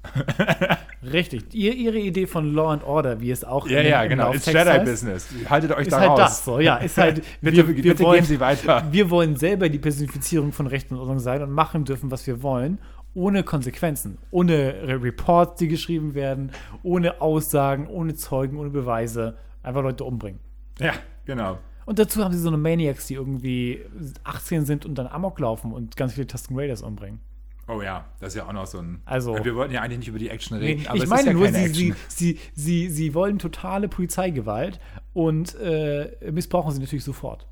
[1.04, 1.54] richtig.
[1.54, 4.46] Ihr, ihre Idee von Law and Order, wie es auch Ja, in ja, genau, ist
[4.48, 5.30] Jedi-Business.
[5.50, 6.20] Haltet euch Ist da halt raus.
[6.20, 6.78] das so, ja.
[6.78, 8.86] Ist halt, Bitte, bitte gehen Sie weiter.
[8.92, 12.44] Wir wollen selber die Personifizierung von Recht und Ordnung sein und machen dürfen, was wir
[12.44, 12.80] wollen,
[13.14, 16.52] ohne Konsequenzen, ohne Re- Reports, die geschrieben werden,
[16.84, 19.38] ohne Aussagen, ohne Zeugen, ohne Beweise.
[19.64, 20.40] Einfach Leute umbringen.
[20.80, 20.94] Ja,
[21.26, 21.58] genau.
[21.86, 23.82] Und dazu haben sie so eine Maniacs, die irgendwie
[24.24, 27.20] 18 sind und dann Amok laufen und ganz viele Tusken Raiders umbringen.
[27.68, 29.02] Oh ja, das ist ja auch noch so ein.
[29.06, 31.22] Also- wir wollten ja eigentlich nicht über die Action Nee, reden, aber ich es meine
[31.22, 31.96] ist ja nur, keine sie, Action.
[32.10, 34.80] sie, sie, sie, sie wollen totale Polizeigewalt
[35.14, 37.48] und äh, missbrauchen sie natürlich sofort.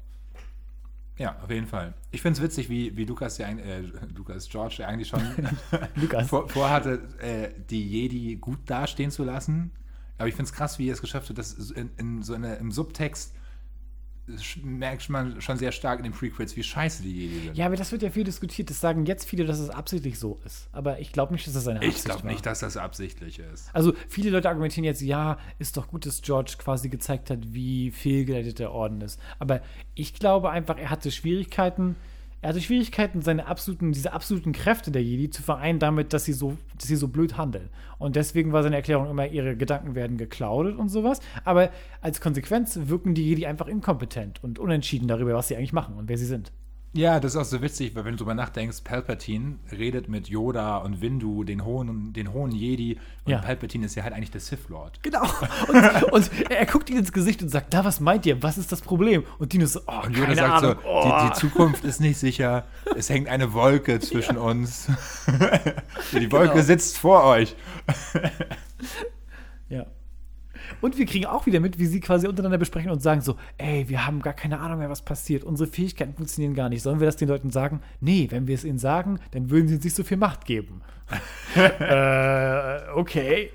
[1.17, 1.93] Ja, auf jeden Fall.
[2.11, 3.81] Ich finde es witzig, wie, wie Lukas, ja, äh,
[4.15, 5.19] Lukas George ja eigentlich schon
[6.27, 9.71] vor, vorhatte, äh, die Jedi gut dastehen zu lassen.
[10.17, 12.55] Aber ich finde es krass, wie er es geschafft hat, dass in, in so eine,
[12.55, 13.33] im Subtext
[14.63, 17.57] merkt man schon sehr stark in den Prequels, wie scheiße die Jedi sind.
[17.57, 18.69] Ja, aber das wird ja viel diskutiert.
[18.69, 20.69] Das sagen jetzt viele, dass es absichtlich so ist.
[20.71, 23.69] Aber ich glaube nicht, dass das eine Absicht Ich glaube nicht, dass das absichtlich ist.
[23.73, 27.91] Also viele Leute argumentieren jetzt, ja, ist doch gut, dass George quasi gezeigt hat, wie
[27.91, 29.19] fehlgeleitet der Orden ist.
[29.39, 29.61] Aber
[29.95, 31.95] ich glaube einfach, er hatte Schwierigkeiten,
[32.41, 36.34] er hatte Schwierigkeiten, seine absoluten, diese absoluten Kräfte der Jedi zu vereinen damit, dass sie
[36.34, 37.69] so, dass sie so blöd handeln.
[37.97, 41.19] Und deswegen war seine Erklärung immer, ihre Gedanken werden geklaudet und sowas.
[41.43, 41.69] Aber
[42.02, 46.08] als Konsequenz wirken die Jedi einfach inkompetent und unentschieden darüber, was sie eigentlich machen und
[46.08, 46.54] wer sie sind.
[46.91, 50.78] Ja, das ist auch so witzig, weil wenn du drüber nachdenkst, Palpatine redet mit Yoda
[50.78, 53.38] und Windu, den hohen, den hohen Jedi, und Ja.
[53.38, 55.02] Palpatine ist ja halt eigentlich der Sith Lord.
[55.04, 55.21] Genau.
[55.67, 58.41] Und, und er guckt ihn ins Gesicht und sagt, na, was meint ihr?
[58.41, 59.23] Was ist das Problem?
[59.38, 60.75] Und Dino so, oh, Und Yoda sagt Ahnung.
[60.82, 61.04] so, oh.
[61.21, 64.88] die, die Zukunft ist nicht sicher, es hängt eine Wolke zwischen uns.
[66.12, 66.63] die Wolke Genau.
[66.65, 67.56] sitzt vor euch.
[69.69, 69.86] Ja.
[70.82, 73.88] Und wir kriegen auch wieder mit, wie sie quasi untereinander besprechen und sagen so, ey,
[73.89, 75.43] wir haben gar keine Ahnung mehr, was passiert.
[75.43, 76.82] Unsere Fähigkeiten funktionieren gar nicht.
[76.82, 77.82] Sollen wir das den Leuten sagen?
[78.01, 80.82] Nee, wenn wir es ihnen sagen, dann würden sie uns nicht so viel Macht geben.
[81.55, 83.51] äh, okay.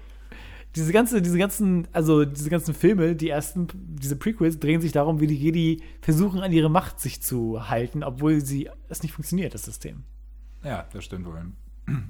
[0.77, 5.20] Diese, ganze, diese ganzen, also diese ganzen Filme, die ersten, diese Prequels, drehen sich darum,
[5.20, 9.55] wie die Jedi versuchen, an ihre Macht sich zu halten, obwohl sie es nicht funktioniert,
[9.55, 10.03] das System.
[10.64, 11.53] Ja, das stimmt wohl.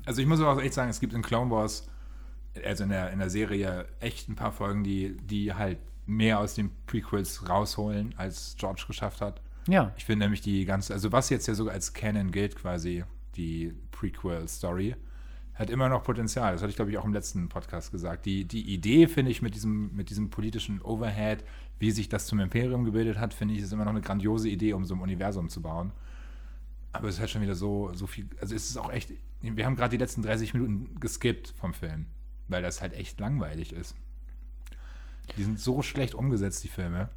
[0.07, 1.88] Also ich muss aber auch echt sagen, es gibt in Clone Wars,
[2.64, 6.55] also in der, in der Serie, echt ein paar Folgen, die, die halt mehr aus
[6.55, 9.40] den Prequels rausholen, als George geschafft hat.
[9.67, 9.93] Ja.
[9.97, 13.05] Ich finde nämlich die ganze, also was jetzt ja sogar als Canon gilt quasi,
[13.37, 14.95] die Prequel-Story,
[15.55, 16.53] hat immer noch Potenzial.
[16.53, 18.27] Das hatte ich, glaube ich, auch im letzten Podcast gesagt.
[18.27, 21.45] Die, die Idee, finde ich, mit diesem, mit diesem politischen Overhead,
[21.79, 24.73] wie sich das zum Imperium gebildet hat, finde ich, ist immer noch eine grandiose Idee,
[24.73, 25.93] um so ein Universum zu bauen.
[26.93, 29.67] Aber es ist halt schon wieder so, so viel, also es ist auch echt, wir
[29.67, 32.07] haben gerade die letzten 30 Minuten geskippt vom Film,
[32.55, 33.97] weil das halt echt langweilig ist.
[35.37, 37.09] Die sind so schlecht umgesetzt, die Filme.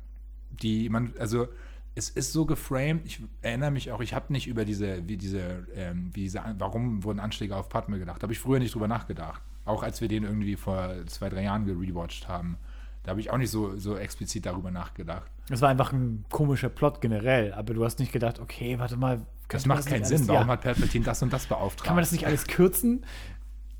[0.50, 1.48] Die man, also
[1.94, 5.68] es ist so geframed, ich erinnere mich auch, ich habe nicht über diese, wie diese,
[5.76, 9.42] ähm, wie diese, warum wurden Anschläge auf Padme gedacht, habe ich früher nicht drüber nachgedacht.
[9.66, 12.58] Auch als wir den irgendwie vor zwei, drei Jahren gerewatcht haben.
[13.04, 15.30] Da habe ich auch nicht so, so explizit darüber nachgedacht.
[15.50, 19.22] Es war einfach ein komischer Plot generell, aber du hast nicht gedacht, okay, warte mal.
[19.50, 20.28] Das macht nicht keinen Sinn.
[20.28, 21.86] Warum ja, hat Palpatine das und das beauftragt?
[21.86, 23.06] Kann man das nicht alles kürzen?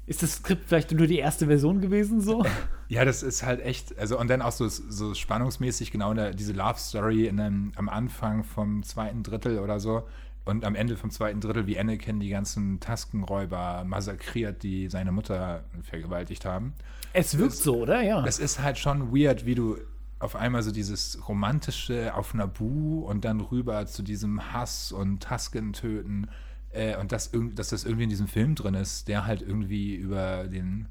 [0.08, 2.44] Ist das Skript vielleicht nur die erste Version gewesen so?
[2.90, 6.54] Ja, das ist halt echt, also und dann auch so, so spannungsmäßig genau der, diese
[6.54, 10.08] Love Story in einem, am Anfang vom zweiten Drittel oder so
[10.46, 15.66] und am Ende vom zweiten Drittel, wie Anakin die ganzen Taskenräuber massakriert, die seine Mutter
[15.84, 16.76] vergewaltigt haben.
[17.12, 18.02] Es wirkt so, oder?
[18.02, 18.22] Ja.
[18.22, 19.78] Das ist halt schon weird, wie du
[20.20, 25.74] auf einmal so dieses romantische auf Naboo und dann rüber zu diesem Hass und Tasken
[25.74, 26.30] töten
[26.78, 29.96] äh, und das, irg- dass das irgendwie in diesem Film drin ist, der halt irgendwie
[29.96, 30.88] über den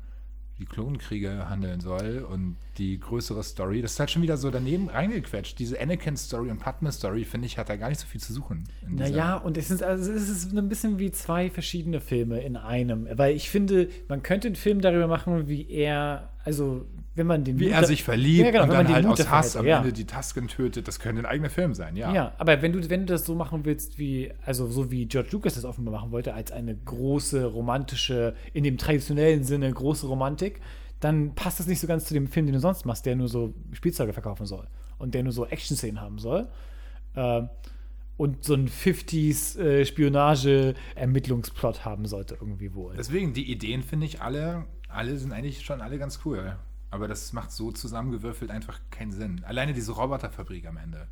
[0.59, 3.83] die Klonkriege handeln soll und die größere Story.
[3.83, 5.59] Das ist halt schon wieder so daneben reingequetscht.
[5.59, 8.65] Diese Anakin-Story und Padme-Story, finde ich, hat da gar nicht so viel zu suchen.
[8.89, 13.07] Naja, und es ist, also es ist ein bisschen wie zwei verschiedene Filme in einem.
[13.19, 17.59] Weil ich finde, man könnte einen Film darüber machen, wie er, also wenn man den
[17.59, 19.67] Wie Mut er sich verliebt Ja, genau, und dann halt Mut aus Hass hätte, am
[19.67, 19.79] ja.
[19.79, 20.87] Ende die Tasken tötet.
[20.87, 22.13] Das könnte ein eigener Film sein, ja.
[22.13, 25.31] Ja, aber wenn du, wenn du das so machen willst, wie, also so wie George
[25.33, 30.61] Lucas das offenbar machen wollte, als eine große romantische, in dem traditionellen Sinne große Romantik,
[31.01, 33.29] dann passt das nicht so ganz zu dem Film, den du sonst machst, der nur
[33.29, 34.67] so Spielzeuge verkaufen soll
[34.99, 36.49] und der nur so Action-Szenen haben soll.
[37.15, 37.49] Ähm,
[38.19, 39.85] und so ein 50s äh,
[41.85, 42.95] haben sollte irgendwie wohl.
[42.97, 46.57] Deswegen, die Ideen finde ich alle, alle sind eigentlich schon alle ganz cool.
[46.97, 49.45] Aber das macht so zusammengewürfelt einfach keinen Sinn.
[49.45, 51.07] Alleine diese Roboterfabrik am Ende.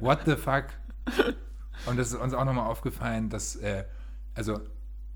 [0.00, 0.66] What the fuck?
[1.86, 3.84] Und das ist uns auch nochmal aufgefallen, dass, äh,
[4.34, 4.60] also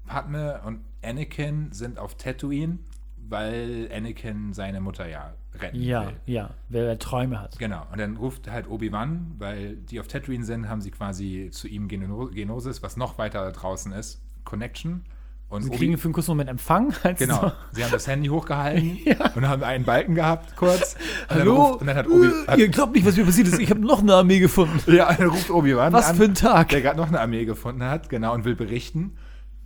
[0.06, 2.78] Padme und Anakin sind auf Tatooine,
[3.16, 6.16] weil Anakin seine Mutter ja retten ja, will.
[6.26, 7.58] ja, wer er Träume hat.
[7.58, 11.68] Genau, und dann ruft halt Obi-Wan, weil die auf Tatooine sind, haben sie quasi zu
[11.68, 15.04] ihm Geno Genosis, was noch weiter draußen ist, Connection.
[15.50, 16.92] Und Sie Obi- kriegen für einen kurzen Moment Empfang.
[17.18, 17.40] Genau.
[17.40, 19.30] so- Sie haben das Handy hochgehalten Ja.
[19.34, 20.94] und haben einen Balken gehabt, kurz.
[20.94, 21.54] Und Dann Hallo?
[21.64, 22.26] ruft, und dann hat Obi.
[22.26, 23.58] Äh, Hat, Ihr glaubt nicht, was mir passiert ist.
[23.58, 24.78] Ich habe noch eine Armee gefunden.
[24.94, 26.68] ja, dann ruft Obi-Wan Was an, für ein Tag.
[26.68, 29.16] der gerade noch eine Armee gefunden hat, genau, und will berichten.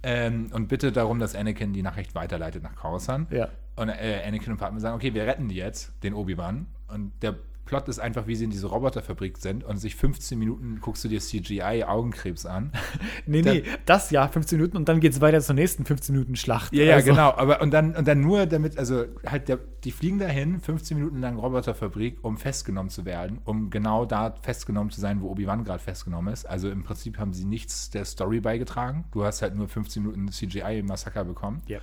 [0.04, 3.30] Ähm, und bittet darum, dass Anakin die Nachricht weiterleitet nach Coruscant.
[3.30, 3.48] Ja.
[3.76, 6.66] Und äh, Anakin und Padme sagen, okay, wir retten die jetzt, den Obi-Wan.
[6.88, 10.80] Und der Plot ist einfach, wie sie in diese Roboterfabrik sind und sich 15 Minuten
[10.80, 12.72] guckst du dir CGI-Augenkrebs an.
[13.24, 16.36] Nee, nee, das ja, 15 Minuten und dann geht es weiter zur nächsten 15 Minuten
[16.36, 16.72] Schlacht.
[16.72, 17.32] Ja, ja, Also, genau.
[17.32, 21.20] Aber und dann, und dann nur damit, also halt, der, die fliegen dahin, 15 Minuten
[21.20, 25.82] lang Roboterfabrik, um festgenommen zu werden, um genau da festgenommen zu sein, wo Obi-Wan gerade
[25.82, 26.44] festgenommen ist.
[26.46, 29.04] Also im Prinzip haben sie nichts der Story beigetragen.
[29.12, 31.62] Du hast halt nur 15 Minuten CGI-Massaker bekommen.
[31.66, 31.78] Ja.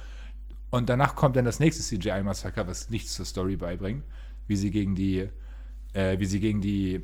[0.70, 4.04] Und danach kommt dann das nächste CGI-Massaker, was nichts zur Story beibringt,
[4.48, 5.30] wie sie gegen die,
[5.94, 7.02] äh, wie sie gegen die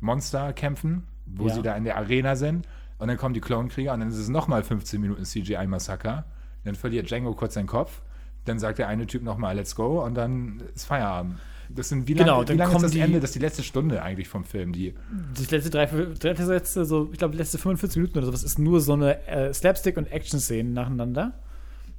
[0.00, 1.54] Monster kämpfen, wo Ja.
[1.54, 2.66] sie da in der Arena sind.
[2.98, 6.24] Und dann kommen die Klonkrieger und dann ist es nochmal 15 Minuten CGI-Massaker.
[6.64, 8.02] Dann verliert Django kurz seinen Kopf.
[8.44, 11.38] Dann sagt der eine Typ nochmal Let's go und dann ist Feierabend.
[11.68, 13.18] Das sind wie lange, Genau, wie dann lange ist das die- Ende?
[13.20, 14.72] Das ist die letzte Stunde eigentlich vom Film.
[14.72, 14.94] Die,
[15.34, 18.58] Das letzte drei, drei letzte, so, ich glaube, die letzte 45 Minuten oder sowas ist
[18.58, 21.32] nur so eine äh, Slapstick- und Action-Szenen nacheinander.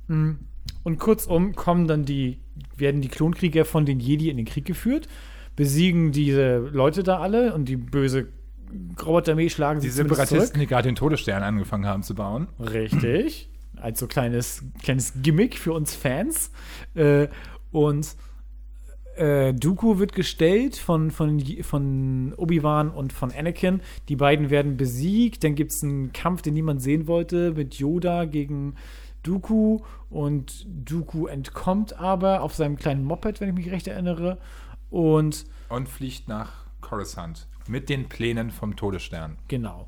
[0.07, 0.31] Mm.
[0.83, 2.39] Und kurzum kommen dann die,
[2.77, 5.07] werden die Klonkrieger von den Jedi in den Krieg geführt,
[5.55, 8.27] besiegen diese Leute da alle und die böse
[9.05, 12.47] Roboterarmee schlagen sie die Separatisten, die gerade den Todesstern angefangen haben zu bauen.
[12.59, 13.49] Richtig.
[13.75, 16.51] Als so kleines, kleines Gimmick für uns Fans.
[16.95, 17.27] Äh,
[17.71, 18.15] und
[19.15, 23.81] äh, Dooku wird gestellt von, von, von Obi-Wan und von Anakin.
[24.09, 25.43] Die beiden werden besiegt.
[25.43, 28.75] Dann gibt es einen Kampf, den niemand sehen wollte, mit Yoda gegen
[29.21, 29.79] Dooku.
[30.09, 34.39] Und Dooku entkommt aber auf seinem kleinen Moped, wenn ich mich recht erinnere.
[34.93, 39.37] Und Und fliegt nach Coruscant mit den Plänen vom Todesstern.
[39.47, 39.87] Genau.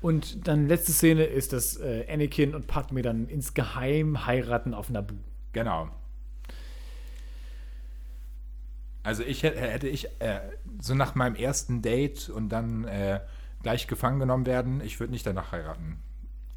[0.00, 5.18] Und dann letzte Szene ist, dass äh, Anakin und Padme dann insgeheim heiraten auf Naboo.
[5.52, 5.90] Genau.
[9.02, 10.40] Also ich hätte, hätte ich äh,
[10.80, 13.20] so nach meinem ersten Date und dann äh,
[13.62, 15.98] gleich gefangen genommen werden, ich würde nicht danach heiraten.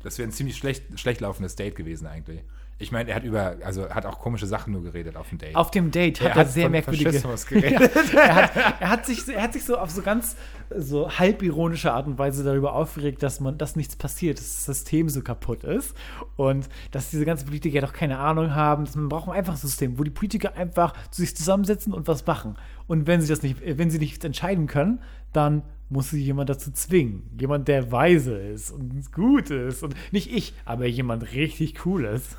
[0.01, 2.41] Das wäre ein ziemlich schlecht, schlecht laufendes Date gewesen eigentlich.
[2.81, 5.55] Ich meine, er hat über, also hat auch komische Sachen nur geredet auf dem Date.
[5.55, 7.11] Auf dem Date hat Er hat sehr merkwürdige.
[7.11, 7.91] Faschismus geredet.
[8.13, 10.35] er, hat, er, hat sich, er hat sich so auf so ganz
[10.75, 15.09] so halbironische Art und Weise darüber aufgeregt, dass man, dass nichts passiert, dass das System
[15.09, 15.95] so kaputt ist
[16.35, 18.85] und dass diese ganzen Politiker ja doch keine Ahnung haben.
[18.85, 22.55] Dass man braucht ein einfaches System, wo die Politiker einfach sich zusammensetzen und was machen.
[22.87, 24.99] Und wenn sie das nicht, wenn sie nicht entscheiden können,
[25.33, 27.23] dann muss sie jemand dazu zwingen.
[27.39, 29.83] Jemand, der weise ist und gut ist.
[29.83, 32.37] Und nicht ich, aber jemand richtig Cooles.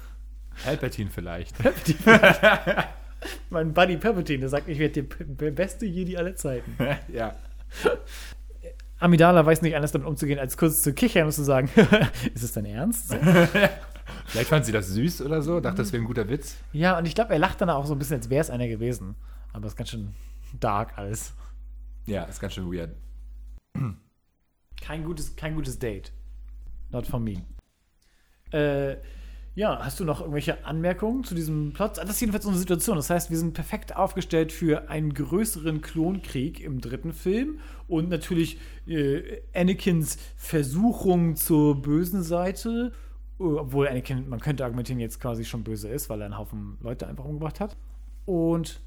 [0.65, 1.57] Palpatine vielleicht.
[3.51, 6.77] Mein Buddy Palpatine, der sagt, ich werde der beste Jedi aller Zeiten.
[7.13, 7.35] ja.
[8.99, 11.69] Amidala weiß nicht anders damit umzugehen, als kurz zu kichern und zu sagen,
[12.35, 13.15] ist es dein Ernst?
[14.27, 16.57] Vielleicht fand sie das süß oder so, dachte, das wäre ein guter Witz.
[16.73, 18.69] Ja, und ich glaube, er lacht dann auch so ein bisschen, als wäre es einer
[18.69, 19.17] gewesen.
[19.53, 20.15] Aber es ist ganz schön
[20.61, 21.35] dark alles.
[22.07, 22.95] Ja, ist ganz schön weird.
[24.81, 26.13] Kein gutes, kein gutes Date.
[26.91, 27.43] Not for me.
[28.51, 28.97] Äh,
[29.55, 31.99] ja, hast du noch irgendwelche Anmerkungen zu diesem Plot?
[31.99, 32.97] Das ist jedenfalls unsere Situation.
[32.97, 38.59] Das heißt, wir sind perfekt aufgestellt für einen größeren Klonkrieg im dritten Film und natürlich
[38.87, 42.93] äh, Anakins Versuchung zur bösen Seite,
[43.39, 46.79] äh, obwohl Anakin, man könnte argumentieren, jetzt quasi schon böse ist, weil er einen Haufen
[46.81, 47.77] Leute einfach umgebracht hat.
[48.25, 48.81] Und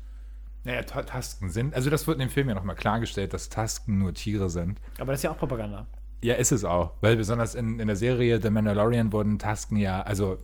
[0.63, 3.99] Naja, Ta- Tasken sind, also das wird in dem Film ja nochmal klargestellt, dass Tasken
[3.99, 4.79] nur Tiere sind.
[4.99, 5.85] aber das ist ja auch Propaganda.
[6.23, 6.93] Ja, ist es auch.
[7.01, 10.39] Weil besonders in, in der Serie The Mandalorian wurden Tasken ja, also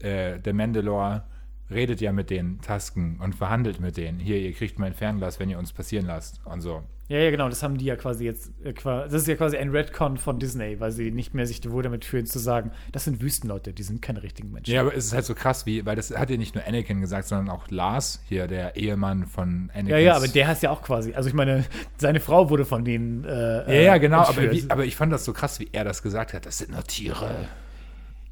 [0.00, 1.24] äh, der Mandalore
[1.70, 4.18] redet ja mit den Tasken und verhandelt mit denen.
[4.18, 6.40] Hier, ihr kriegt mein Fernglas, wenn ihr uns passieren lasst.
[6.44, 6.82] Und so.
[7.08, 9.68] Ja, ja, genau, das haben die ja quasi jetzt, äh, das ist ja quasi ein
[9.70, 13.20] Redcon von Disney, weil sie nicht mehr sich wohl damit fühlen zu sagen, das sind
[13.20, 14.72] Wüstenleute, die sind keine richtigen Menschen.
[14.72, 17.02] Ja, aber es ist halt so krass, wie, weil das hat ja nicht nur Anakin
[17.02, 19.88] gesagt, sondern auch Lars, hier, der Ehemann von Anakin.
[19.90, 21.64] Ja, ja, aber der heißt ja auch quasi, also ich meine,
[21.98, 23.30] seine Frau wurde von denen äh,
[23.76, 24.52] Ja, ja, genau, aber, entführt.
[24.52, 26.46] wie, aber ich fand das so krass, wie er das gesagt hat.
[26.46, 27.46] Das sind nur Tiere.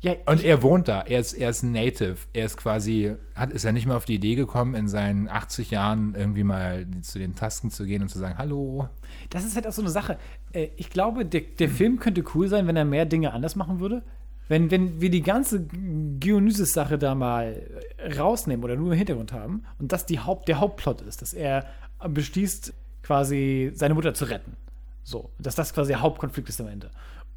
[0.03, 2.17] Ja, Und er wohnt da, er ist, er ist Native.
[2.33, 5.71] Er ist quasi, hat, ist er nicht mal auf die Idee gekommen, in seinen 80
[5.71, 8.89] Jahren irgendwie mal zu den Tasken zu gehen und zu sagen, hallo.
[9.29, 10.19] das ist halt auch so eine Sache.
[10.53, 13.81] Äh, Ich glaube, der, der Film könnte cool sein, wenn er mehr Dinge anders machen
[13.81, 14.03] würde.
[14.49, 15.67] Wenn, wenn wir die ganze
[16.19, 17.63] Geonysis-Sache da mal
[18.19, 21.67] rausnehmen oder nur im Hintergrund haben und das die Haupt, der Hauptplot ist, dass er
[22.09, 24.57] beschließt, quasi seine Mutter zu retten.
[25.03, 26.91] So, dass das quasi der Hauptkonflikt ist am Ende.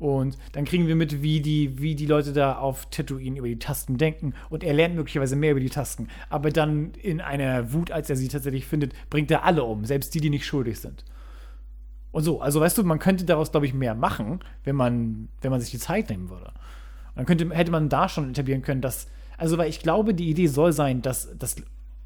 [0.03, 3.57] Und dann kriegen wir mit, wie die, wie die Leute da auf Tatooine über die
[3.57, 4.33] Tasten denken.
[4.49, 6.09] Und er lernt möglicherweise mehr über die Tasten.
[6.29, 10.13] Aber dann in einer Wut, als er sie tatsächlich findet, bringt er alle um, selbst
[10.13, 11.05] die, die nicht schuldig sind.
[12.11, 15.51] Und so, also weißt du, man könnte daraus, glaube ich, mehr machen, wenn man, wenn
[15.51, 16.47] man sich die Zeit nehmen würde.
[16.47, 20.29] Und dann könnte, hätte man da schon etablieren können, dass, also weil ich glaube, die
[20.29, 21.55] Idee soll sein, dass, dass,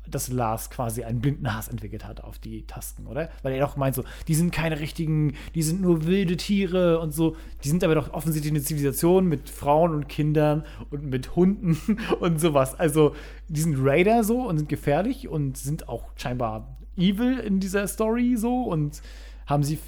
[0.09, 3.29] dass Lars quasi einen blinden Hass entwickelt hat auf die Tasten, oder?
[3.43, 7.11] Weil er doch meint so, die sind keine richtigen, die sind nur wilde Tiere und
[7.13, 7.35] so.
[7.63, 11.77] Die sind aber doch offensichtlich eine Zivilisation mit Frauen und Kindern und mit Hunden
[12.19, 12.79] und sowas.
[12.79, 13.15] Also,
[13.47, 18.35] die sind Raider so und sind gefährlich und sind auch scheinbar evil in dieser Story
[18.37, 19.01] so und
[19.45, 19.79] haben sie,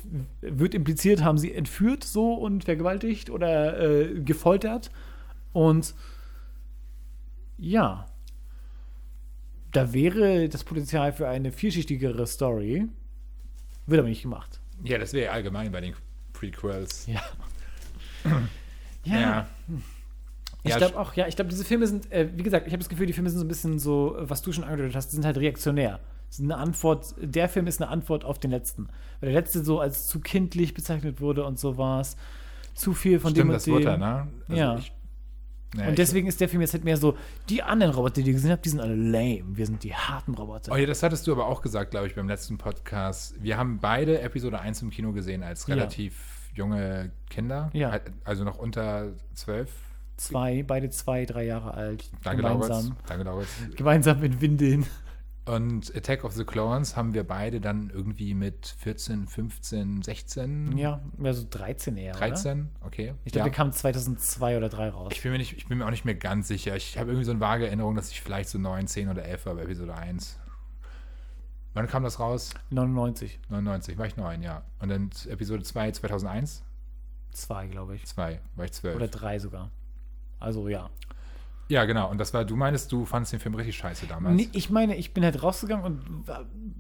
[0.41, 4.89] wird impliziert, haben sie entführt so und vergewaltigt oder äh, gefoltert.
[5.51, 5.93] Und
[7.57, 8.05] ja,
[9.71, 12.87] da wäre das Potenzial für eine vielschichtigere Story.
[13.85, 14.59] Wird aber nicht gemacht.
[14.83, 15.93] Ja, das wäre allgemein bei den
[16.33, 17.07] Prequels.
[17.07, 17.21] Ja.
[19.03, 19.47] Ja.
[20.63, 22.79] Ich Ja, glaube auch, ja, ich glaube, diese Filme sind, äh, wie gesagt, ich habe
[22.83, 25.25] das Gefühl, die Filme sind so ein bisschen so, was du schon angedeutet hast, sind
[25.25, 25.99] halt reaktionär.
[26.29, 28.87] ist eine Antwort, der Film ist eine Antwort auf den letzten.
[29.19, 32.17] Weil der letzte so als zu kindlich bezeichnet wurde und so war es.
[32.73, 33.73] Zu viel von Stimmt, dem und das dem.
[33.73, 34.27] Mutter, ne?
[34.49, 34.77] Ja.
[34.77, 34.91] Ich,
[35.75, 37.15] naja, Und deswegen ist der Film jetzt halt mehr so,
[37.49, 39.43] die anderen Roboter, die ihr gesehen habt, die sind alle lame.
[39.55, 40.71] Wir sind die harten Roboter.
[40.71, 43.35] Oh ja, das hattest du aber auch gesagt, glaube ich, beim letzten Podcast.
[43.41, 45.75] Wir haben beide Episode 1 im Kino gesehen als Ja.
[45.75, 47.69] relativ junge Kinder.
[47.73, 47.99] Ja.
[48.23, 49.71] Also noch unter zwölf.
[50.17, 52.09] Zwei, beide zwei, drei Jahre alt.
[52.23, 52.67] Danke, Lauritz.
[52.67, 52.95] gemeinsam.
[53.07, 53.49] Danke, Lauritz.
[53.75, 54.85] Gemeinsam in Windeln.
[55.49, 61.01] Und Attack of the Clones haben wir beide dann irgendwie mit 14, 15, 16, Ja,
[61.23, 62.11] also 13 eher.
[62.11, 62.19] Oder?
[62.19, 62.69] 13.
[62.81, 63.15] Okay.
[63.25, 63.43] Ich glaube, ja.
[63.45, 65.11] der kam 2002 oder 3 raus.
[65.11, 66.75] ich bin, mir nicht, ich bin mir auch nicht mehr ganz sicher.
[66.75, 69.47] Ich habe irgendwie so eine vage Erinnerung, dass ich vielleicht so 9, 10 oder 11
[69.47, 70.37] war bei Episode 1.
[71.73, 72.51] Wann kam das raus?
[72.69, 73.39] 99.
[73.49, 74.61] 99, war ich 9, ja.
[74.77, 76.63] Und dann Episode 2, 2001?
[77.31, 78.05] 2, glaube ich.
[78.05, 78.95] 2, war ich 12.
[78.95, 79.71] Oder 3 sogar.
[80.39, 80.91] Also ja.
[81.69, 82.09] Ja, genau.
[82.09, 84.35] Und das war, du meinst, du fandest den Film richtig scheiße damals.
[84.35, 86.27] Nee, ich meine, ich bin halt rausgegangen und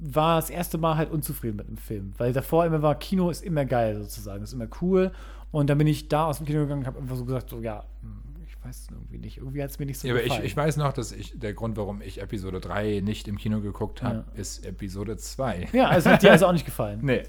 [0.01, 2.13] war, das erste Mal halt unzufrieden mit dem Film.
[2.17, 5.11] Weil davor immer war, Kino ist immer geil sozusagen, ist immer cool.
[5.51, 7.59] Und dann bin ich da aus dem Kino gegangen und habe einfach so gesagt, so
[7.59, 9.37] ja, hm, ich weiß irgendwie nicht.
[9.37, 10.45] Irgendwie hat es mir nicht so ja, aber ich, gefallen.
[10.45, 14.01] ich weiß noch, dass ich, der Grund, warum ich Episode 3 nicht im Kino geguckt
[14.01, 14.39] habe, Ja.
[14.41, 15.69] ist Episode 2.
[15.71, 16.99] ja, also hat dir also auch nicht gefallen.
[17.03, 17.23] Nee.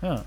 [0.00, 0.24] Ja.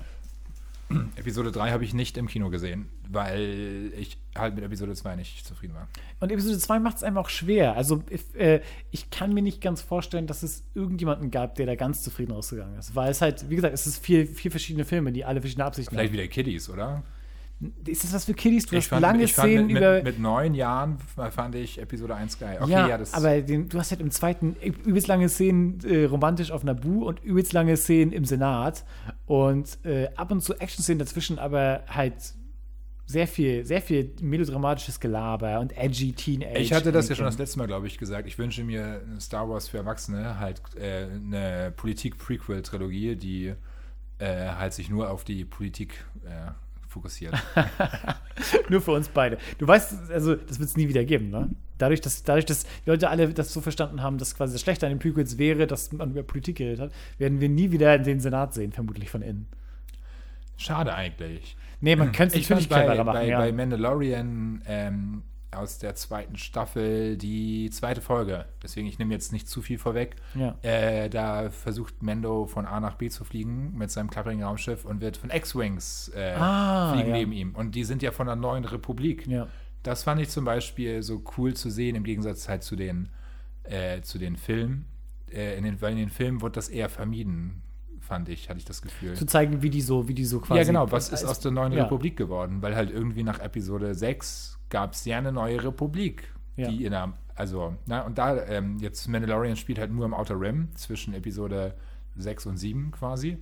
[1.16, 5.46] Episode 3 habe ich nicht im Kino gesehen, weil ich halt mit Episode 2 nicht
[5.46, 5.88] zufrieden war.
[6.20, 7.76] Und Episode 2 macht es einem auch schwer.
[7.76, 8.60] Also if, äh,
[8.90, 12.78] ich kann mir nicht ganz vorstellen, dass es irgendjemanden gab, der da ganz zufrieden rausgegangen
[12.78, 12.94] ist.
[12.94, 15.94] Weil es halt, wie gesagt, es ist vier, vier verschiedene Filme, die alle verschiedene Absichten
[15.94, 16.18] Vielleicht haben.
[16.18, 17.02] wieder Kiddies, oder?
[17.86, 18.66] Ist das was für Kiddies?
[18.66, 19.94] Du ich hast fand, lange ich fand Szenen mit, über.
[19.94, 22.58] mit, mit neun Jahren fand ich Episode 1 geil.
[22.60, 26.04] Okay, ja, ja, das aber den, du hast halt im zweiten übelst lange Szenen äh,
[26.04, 28.84] romantisch auf Nabu und übelst lange Szenen im Senat
[29.26, 32.34] und äh, ab und zu Action-Szenen dazwischen, aber halt
[33.06, 36.58] sehr viel, sehr viel melodramatisches Gelaber und edgy Teenage.
[36.58, 38.26] Ich hatte das ja schon das letzte Mal, glaube ich, gesagt.
[38.26, 43.54] Ich wünsche mir Star Wars für Erwachsene halt äh, eine Politik-Prequel-Trilogie, die
[44.18, 46.50] äh, halt sich nur auf die Politik äh,
[46.94, 47.34] fokussiert.
[48.70, 49.38] Nur für uns beide.
[49.58, 51.50] Du weißt, also das wird es nie wieder geben, ne?
[51.76, 54.86] Dadurch dass, dadurch, dass die Leute alle das so verstanden haben, dass quasi das Schlechte
[54.86, 58.20] an den Prequels wäre, dass man über Politik geredet hat, werden wir nie wieder den
[58.20, 59.48] Senat sehen, vermutlich von innen.
[60.56, 61.56] Schade eigentlich.
[61.80, 63.38] Nee, man könnte es Ich natürlich bei, cleverer machen, bei, ja.
[63.38, 65.22] bei Mandalorian ähm,
[65.54, 68.46] aus der zweiten Staffel die zweite Folge.
[68.62, 70.16] Deswegen, ich nehme jetzt nicht zu viel vorweg.
[70.34, 70.56] Ja.
[70.62, 75.00] Äh, da versucht Mendo von A nach B zu fliegen mit seinem klapprigen Raumschiff und
[75.00, 77.14] wird von X-Wings äh, Ah, fliegen ja.
[77.16, 77.54] neben ihm.
[77.54, 79.26] Und die sind ja von der neuen Republik.
[79.26, 79.46] ja.
[79.82, 83.10] Das fand ich zum Beispiel so cool zu sehen, im Gegensatz halt zu den,
[83.64, 84.86] äh, zu den Filmen.
[85.30, 87.60] Äh, in den, weil in den Filmen wurde das eher vermieden,
[88.04, 89.14] fand ich, hatte ich das Gefühl.
[89.14, 90.58] Zu zeigen, wie die so, wie die so quasi.
[90.60, 91.84] Ja, genau, was ist aus der neuen ja.
[91.84, 92.62] Republik geworden?
[92.62, 96.68] Weil halt irgendwie nach Episode 6 gab es ja eine neue Republik, Ja.
[96.68, 100.40] die in der, also, na, und da, ähm, jetzt Mandalorian spielt halt nur im Outer
[100.40, 101.74] Rim zwischen Episode
[102.16, 103.38] 6 und 7 quasi.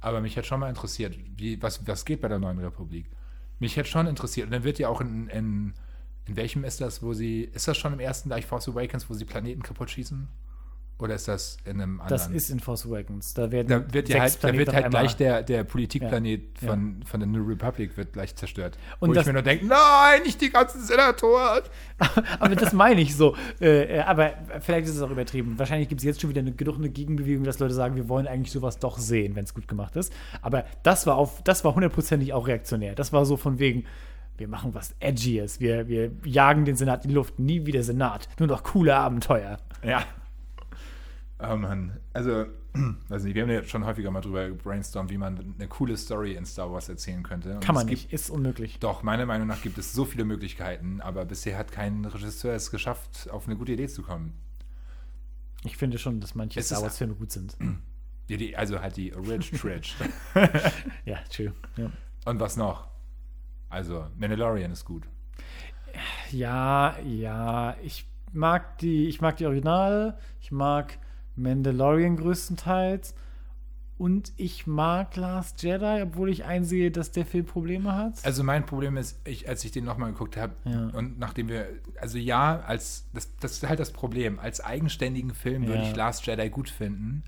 [0.00, 3.10] Aber mich hätte schon mal interessiert, wie, was, was geht bei der neuen Republik?
[3.58, 4.46] Mich hätte schon interessiert.
[4.46, 5.74] Und dann wird ja auch in, in,
[6.26, 9.14] in welchem ist das, wo sie, ist das schon im ersten gleich Force Awakens, wo
[9.14, 10.28] sie Planeten kaputt schießen?
[10.98, 12.08] Oder ist das in einem anderen?
[12.08, 13.34] Das ist in Force Awakens.
[13.34, 16.68] Da werden Da wird ja halt, da wird halt gleich der, der Politikplanet Ja.
[16.68, 18.78] von, von der New Republic wird gleich zerstört.
[19.00, 21.62] Und Wo ich mir nur denke, nein, nicht die ganzen Senatoren.
[22.38, 23.36] aber das meine ich so.
[23.60, 25.58] Äh, äh, aber vielleicht ist es auch übertrieben.
[25.58, 28.28] Wahrscheinlich gibt es jetzt schon wieder eine, genug eine Gegenbewegung, dass Leute sagen, wir wollen
[28.28, 30.12] eigentlich sowas doch sehen, wenn es gut gemacht ist.
[30.42, 32.94] Aber das war auf, das war hundertprozentig auch reaktionär.
[32.94, 33.84] Das war so von wegen,
[34.36, 35.58] wir machen was Edgyes.
[35.60, 37.38] Wir, wir jagen den Senat in die Luft.
[37.40, 38.28] Nie wieder Senat.
[38.38, 39.58] Nur noch coole Abenteuer.
[39.82, 40.04] Ja.
[41.40, 41.98] Oh Mann.
[42.12, 42.46] Also,
[43.08, 46.34] weiß nicht, wir haben ja schon häufiger mal drüber brainstormt, wie man eine coole Story
[46.34, 47.54] in Star Wars erzählen könnte.
[47.54, 48.02] Und Kann man es nicht.
[48.02, 48.78] Gibt, Ist unmöglich.
[48.78, 52.70] doch, meiner Meinung nach gibt es so viele Möglichkeiten, aber bisher hat kein Regisseur es
[52.70, 54.32] geschafft, auf eine gute Idee zu kommen.
[55.64, 57.56] Ich finde schon, dass manche Es Star Wars-Filme gut sind.
[58.30, 59.90] Die, die, also halt die Rich Tridge.
[61.04, 61.52] ja, true.
[61.76, 61.90] Ja.
[62.24, 62.88] Und was noch?
[63.68, 65.02] Also, Mandalorian ist gut.
[66.30, 70.98] Ja, ja, ich mag die, ich mag die Original, ich mag
[71.36, 73.14] Mandalorian größtenteils
[73.96, 78.24] und ich mag Last Jedi, obwohl ich einsehe, dass der Film Probleme hat.
[78.24, 80.88] Also mein Problem ist, ich, als ich den nochmal geguckt habe Ja.
[80.88, 81.68] und nachdem wir,
[82.00, 84.38] also ja, als das, das ist halt das Problem.
[84.40, 85.88] Als eigenständigen Film würde Ja.
[85.90, 87.22] ich Last Jedi gut finden,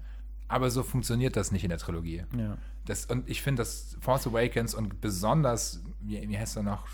[0.49, 2.25] aber so funktioniert das nicht in der Trilogie.
[2.37, 2.57] ja.
[2.85, 6.87] Das, und ich finde, dass Force Awakens und besonders wie, wie heißt er noch?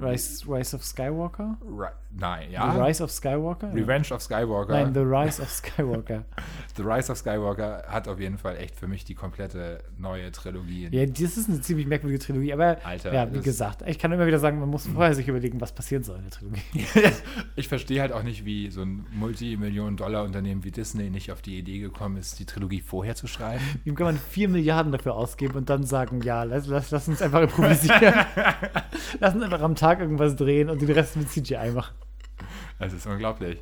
[0.00, 1.56] Rise, Rise of Skywalker?
[1.62, 2.72] Ri Nein, ja.
[2.72, 3.72] The Rise of Skywalker?
[3.74, 4.72] Revenge of Skywalker.
[4.72, 6.24] Nein, The Rise of Skywalker.
[6.76, 10.88] The Rise of Skywalker hat auf jeden Fall echt für mich die komplette neue Trilogie.
[10.90, 14.26] ja, das ist eine ziemlich merkwürdige Trilogie, aber Alter, ja, wie gesagt, ich kann immer
[14.26, 16.62] wieder sagen, man muss vorher sich überlegen, was passieren soll in der Trilogie.
[17.56, 21.78] ich verstehe halt auch nicht, wie so ein Multimillionen-Dollar-Unternehmen wie Disney nicht auf die Idee
[21.78, 23.62] gekommen ist, die Trilogie vorher zu schreiben.
[23.84, 27.20] Ihm kann man 4 Milliarden dafür ausgeben und dann sagen, ja, lass, lass, lass uns
[27.20, 28.14] einfach improvisieren.
[29.20, 31.94] lass uns einfach am Tag irgendwas drehen und den Rest mit CGI machen.
[32.78, 33.58] Das ist unglaublich.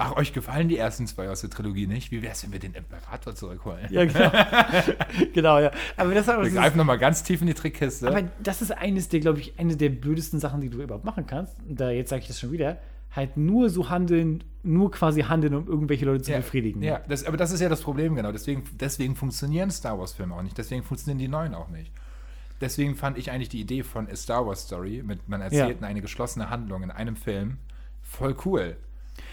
[0.00, 2.12] Ach, euch gefallen die ersten zwei aus der Trilogie nicht?
[2.12, 3.88] Wie wär's, wenn wir den Imperator zurückholen?
[3.90, 4.30] Ja, genau.
[5.34, 5.72] genau, ja.
[5.96, 8.06] Aber das, aber Wir greifen nochmal ganz tief in die Trickkiste.
[8.06, 11.26] aber das ist eines der, glaube ich, eine der blödesten Sachen, die du überhaupt machen
[11.26, 11.58] kannst.
[11.68, 12.78] Und da jetzt sage ich das schon wieder.
[13.10, 16.82] Halt nur so handeln, nur quasi handeln, um irgendwelche Leute zu befriedigen.
[16.82, 18.30] Ja, das, aber das ist ja das Problem, genau.
[18.30, 20.56] Deswegen, deswegen funktionieren Star Wars-Filme auch nicht.
[20.56, 21.90] Deswegen funktionieren die neuen auch nicht.
[22.60, 26.00] Deswegen fand ich eigentlich die Idee von A Star Wars Story, mit man erzählt eine
[26.00, 27.58] geschlossene Handlung in einem Film,
[28.02, 28.76] voll cool.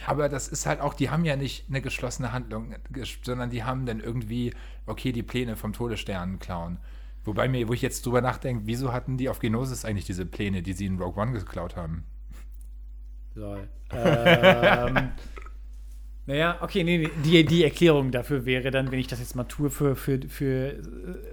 [0.05, 2.75] Aber das ist halt auch, die haben ja nicht eine geschlossene Handlung,
[3.23, 4.53] sondern die haben dann irgendwie,
[4.85, 6.79] okay, die Pläne vom Todesstern klauen.
[7.23, 10.61] Wobei mir, wo ich jetzt drüber nachdenke, wieso hatten die auf Genosis eigentlich diese Pläne,
[10.61, 12.05] die sie in Rogue One geklaut haben?
[13.33, 13.67] Lol.
[13.91, 15.11] ähm,
[16.27, 19.43] naja, okay, nee, nee, die, die Erklärung dafür wäre dann, wenn ich das jetzt mal
[19.43, 20.79] tue für, für, für äh,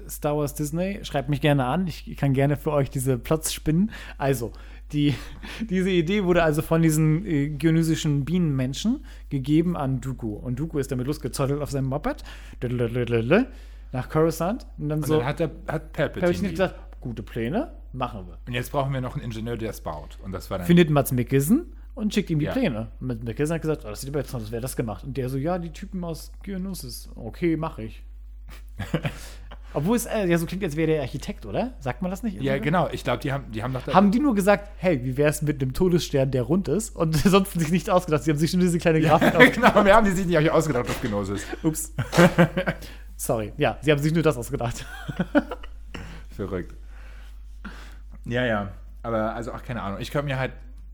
[0.08, 1.86] Star Wars Disney, schreibt mich gerne an.
[1.86, 3.90] Ich kann gerne für euch diese Plots spinnen.
[4.18, 4.52] Also,
[4.92, 5.14] die,
[5.70, 10.34] diese Idee wurde also von diesen äh, geonisischen Bienenmenschen gegeben an Dooku.
[10.34, 12.22] Und Dooku ist damit losgezottelt auf seinem Moped
[13.92, 14.66] nach Coruscant.
[14.76, 16.56] Und dann Und so, dann hat, der, hat Palpatine habe ich nicht die.
[16.56, 18.38] gesagt, gute Pläne, machen wir.
[18.46, 20.18] Und jetzt brauchen wir noch einen Ingenieur, der es baut.
[20.22, 20.66] Und das war dann.
[20.66, 22.52] findet Mats Mikkelsen und schickt ihm die Ja.
[22.52, 22.88] Pläne.
[23.00, 25.04] Und Mats Mikkelsen hat gesagt, oh, das sieht aber jetzt aus, als wäre das gemacht.
[25.04, 27.10] Und der so, ja, die Typen aus Geonosis.
[27.14, 28.02] Okay, mache ich.
[29.74, 31.72] Obwohl es äh, ja so klingt, als wäre der Architekt, oder?
[31.80, 32.40] Sagt man das nicht?
[32.42, 32.88] ja, genau.
[32.92, 33.94] Ich glaube, die haben, die haben doch da.
[33.94, 36.94] Haben die nur gesagt, hey, wie wäre es mit einem Todesstern, der rund ist?
[36.94, 38.24] Und sonst sich nicht ausgedacht.
[38.24, 40.88] Sie haben sich nur diese kleine Grafik aus genau, wir haben die sich nicht ausgedacht
[40.90, 41.46] auf Genosis.
[41.62, 41.94] Ups.
[43.16, 43.52] Sorry.
[43.56, 44.84] Ja, sie haben sich nur das ausgedacht.
[46.30, 46.74] Verrückt.
[48.26, 48.72] Ja, ja.
[49.02, 50.00] Aber also auch keine Ahnung.
[50.00, 50.52] Ich könnte mir halt,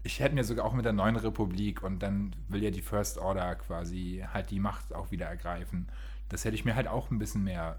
[0.08, 3.18] ich hätte mir sogar auch mit der neuen Republik und dann will ja die First
[3.18, 5.86] Order quasi halt die Macht auch wieder ergreifen.
[6.30, 7.76] Das hätte ich mir halt auch ein bisschen mehr.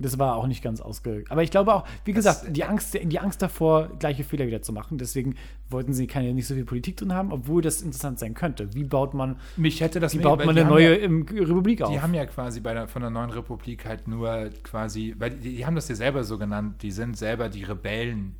[0.00, 1.24] Das war auch nicht ganz ausge.
[1.28, 4.62] Aber ich glaube auch, wie Das- gesagt, die Angst, die Angst davor, gleiche Fehler wieder
[4.62, 4.96] zu machen.
[4.96, 5.34] Deswegen
[5.68, 8.72] wollten sie keine nicht so viel Politik drin haben, obwohl das interessant sein könnte.
[8.74, 11.90] Wie baut man, Mich hätte das wie baut man eine neue Ja, Republik auf?
[11.92, 15.56] die haben ja quasi bei der, von der neuen Republik halt nur quasi, weil die,
[15.56, 18.36] die haben das ja selber so genannt, die sind selber die Rebellen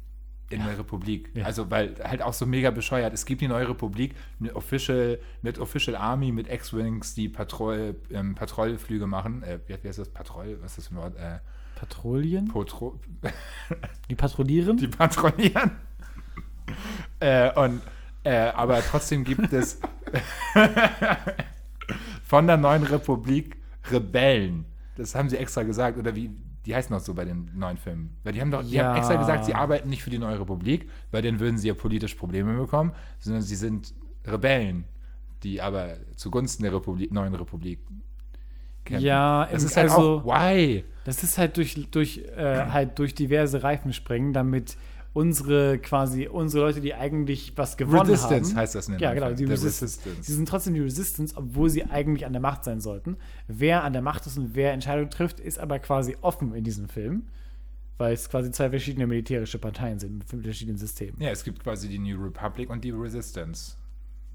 [0.51, 1.31] in der Republik.
[1.35, 1.45] Ja.
[1.45, 3.13] Also, weil halt auch so mega bescheuert.
[3.13, 8.35] Es gibt die neue Republik mit Official, mit Official Army, mit X-Wings, die Patrol, ähm,
[8.35, 9.43] Patrouillflüge machen.
[9.43, 10.09] Äh, wie, wie heißt das?
[10.09, 10.61] Patrouille?
[10.63, 11.17] Was ist das für ein Wort?
[11.17, 11.39] Äh,
[11.79, 12.49] Patrouillen?
[12.49, 12.99] Potro
[14.11, 14.77] Die patrouillieren?
[14.79, 15.73] die patrouillieren.
[17.21, 17.83] äh, und,
[18.25, 19.81] äh, aber trotzdem gibt es
[22.25, 23.57] von der neuen Republik
[23.91, 24.65] Rebellen.
[24.97, 25.99] Das haben sie extra gesagt.
[25.99, 26.31] Oder wie,
[26.69, 28.17] die heißen auch so bei den neuen Filmen.
[28.23, 28.89] Weil die haben doch, die Ja.
[28.91, 31.75] haben extra gesagt, sie arbeiten nicht für die neue Republik, weil dann würden sie ja
[31.75, 33.95] politisch Probleme bekommen, sondern sie sind
[34.27, 34.85] Rebellen,
[35.43, 37.81] die aber zugunsten der Republik, neuen Republik
[38.85, 39.05] kämpfen.
[39.07, 40.85] Ja, es ist halt also- auch, why?
[41.05, 44.77] Das ist halt durch, durch, äh, halt durch diverse Reifen springen, damit
[45.19, 48.61] unsere quasi unsere Leute, die eigentlich was gewonnen Resistance haben.
[48.61, 49.99] heißt das in den Ja, genau, die Resistance.
[49.99, 50.23] Resistance.
[50.23, 53.17] Sie sind trotzdem die Resistance, obwohl sie eigentlich an der Macht sein sollten.
[53.49, 56.89] Wer an der Macht ist und wer Entscheidungen trifft, ist aber quasi offen in diesem
[56.89, 57.25] Film,
[57.97, 61.21] weil es quasi zwei verschiedene militärische Parteien sind mit verschiedenen Systemen.
[61.21, 63.75] Ja, es gibt quasi die New Republic und die Resistance.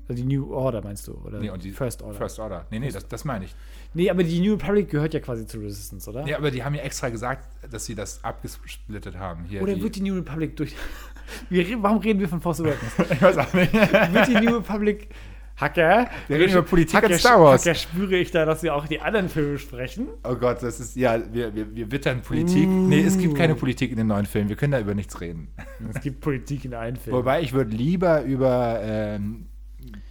[0.08, 1.14] Also die New Order meinst du?
[1.14, 2.18] Oder Nee, und die First Order?
[2.18, 2.66] First Order.
[2.72, 3.56] Nee, nee, das, das meine ich.
[3.94, 6.26] Nee, aber die New Republic gehört ja quasi zur Resistance, oder?
[6.28, 9.46] Ja, aber die haben ja extra gesagt, dass sie das abgesplittet haben.
[9.46, 10.76] Hier Oder die, wird die New Republic durch.
[11.50, 12.92] Wir, warum reden wir von Force Awakens?
[13.12, 13.74] ich weiß auch nicht.
[13.74, 15.08] wird die New Republic
[15.56, 16.10] Hacker?
[16.28, 17.62] Wir reden über Politik Hacker, Star Wars.
[17.62, 20.08] Hacker spüre ich da, dass wir auch die anderen Filme sprechen.
[20.24, 22.68] oh Gott, das ist, ja, wir, wir, wir wittern Politik.
[22.68, 24.50] Nee, es gibt keine Politik in den neuen Filmen.
[24.50, 25.50] Wir können da über nichts reden.
[25.94, 27.20] Es gibt Politik in allen Filmen.
[27.20, 29.46] Wobei ich würde lieber über ähm,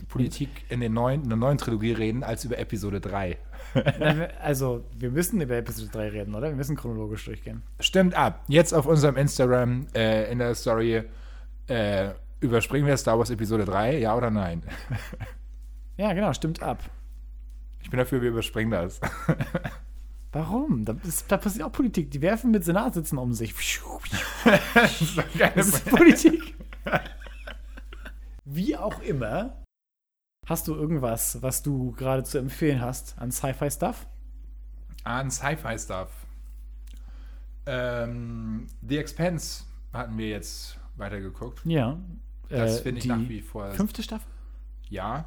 [0.08, 3.38] Politik in, den neuen, in der neuen Trilogie reden, als über Episode 3.
[3.74, 6.48] Na, wir- Also, wir müssen über Episode 3 reden, oder?
[6.48, 7.62] Wir müssen chronologisch durchgehen.
[7.80, 8.44] Stimmt ab.
[8.48, 11.02] Jetzt auf unserem Instagram äh, in der Story
[11.68, 12.10] äh,
[12.40, 14.62] überspringen wir Star Wars Episode 3, ja oder nein?
[15.98, 16.82] Ja, genau, stimmt ab.
[17.80, 18.98] Ich bin dafür, wir überspringen das.
[20.32, 20.86] Warum?
[20.86, 22.10] Da, ist, da passiert auch Politik.
[22.10, 23.54] Die werfen mit Senatssitzen um sich.
[24.74, 25.18] das ist.
[25.54, 26.54] Das ist Politik.
[28.44, 29.61] Wie auch immer,
[30.46, 34.06] hast du irgendwas, was du gerade zu empfehlen hast an Sci-Fi-Stuff?
[35.04, 36.10] An Sci-Fi-Stuff.
[37.66, 41.64] Ähm, The Expense hatten wir jetzt weitergeguckt.
[41.64, 41.98] Ja.
[42.48, 43.70] Das Äh, finde ich nach wie vor.
[43.72, 44.26] Fünfte Staffel?
[44.88, 45.26] Ja.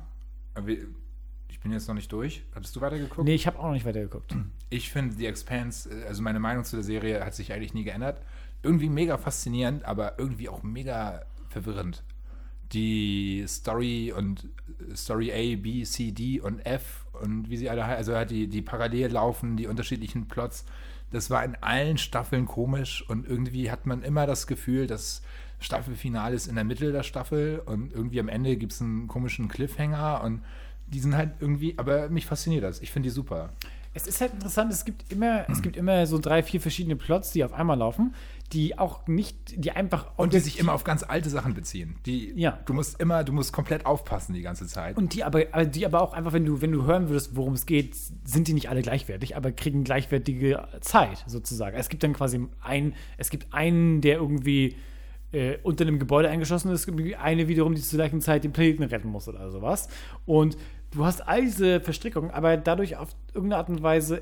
[1.47, 2.43] Ich bin jetzt noch nicht durch.
[2.53, 3.23] Hattest du weitergeguckt?
[3.25, 4.35] Nee, ich habe auch noch nicht weitergeguckt.
[4.69, 7.83] Ich finde The Expanse, äh, also meine Meinung zu der Serie hat sich eigentlich nie
[7.85, 8.21] geändert.
[8.63, 12.03] Irgendwie mega faszinierend, aber irgendwie auch mega verwirrend.
[12.75, 14.47] Die Story und
[14.93, 18.47] Story A, B, C, D und F und wie sie alle heißen, also halt die,
[18.47, 20.65] die parallel laufen, die unterschiedlichen Plots,
[21.11, 25.21] das war in allen Staffeln komisch und irgendwie hat man immer das Gefühl, das
[25.59, 29.47] Staffelfinale ist in der Mitte der Staffel und irgendwie am Ende gibt es einen komischen
[29.47, 30.41] Cliffhanger und
[30.87, 32.81] die sind halt irgendwie, aber mich fasziniert das.
[32.81, 33.51] Ich finde die super.
[33.95, 37.31] Es ist halt interessant, es gibt immer, es gibt immer so drei, vier verschiedene Plots,
[37.31, 38.13] die auf einmal laufen,
[38.51, 41.95] die auch nicht, die einfach Und die sich immer auf ganz alte Sachen beziehen.
[42.05, 42.59] Die, Ja.
[42.65, 44.97] Du musst immer, du musst komplett aufpassen die ganze Zeit.
[44.97, 47.65] und die aber, die aber auch einfach, wenn du, wenn du hören würdest, worum es
[47.65, 51.77] geht, sind die nicht alle gleichwertig, aber kriegen gleichwertige Zeit sozusagen.
[51.77, 54.75] Es gibt dann quasi einen, es gibt einen, der irgendwie
[55.31, 56.89] äh, unter einem Gebäude eingeschossen ist,
[57.19, 59.87] eine wiederum, die zur gleichen Zeit den Planeten retten muss oder sowas.
[60.25, 60.57] Und
[60.91, 64.21] du hast all diese Verstrickungen, aber dadurch auf irgendeine Art und Weise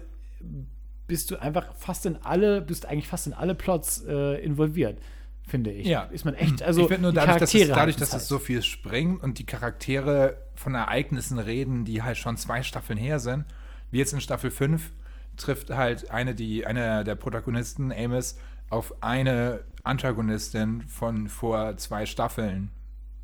[1.07, 4.99] bist du einfach fast in alle, bist eigentlich fast in alle Plots äh, involviert,
[5.47, 5.85] finde ich.
[5.87, 6.03] Ja.
[6.03, 8.27] Ist man echt, also ich finde nur dadurch, dass, es, dadurch, dass es Zeit.
[8.27, 13.19] so viel springt und die Charaktere von Ereignissen reden, die halt schon zwei Staffeln her
[13.19, 13.45] sind,
[13.91, 14.91] wie jetzt in Staffel 5,
[15.35, 18.37] trifft halt eine, die, eine der Protagonisten, Amos,
[18.69, 22.71] auf eine Antagonistin von vor zwei Staffeln,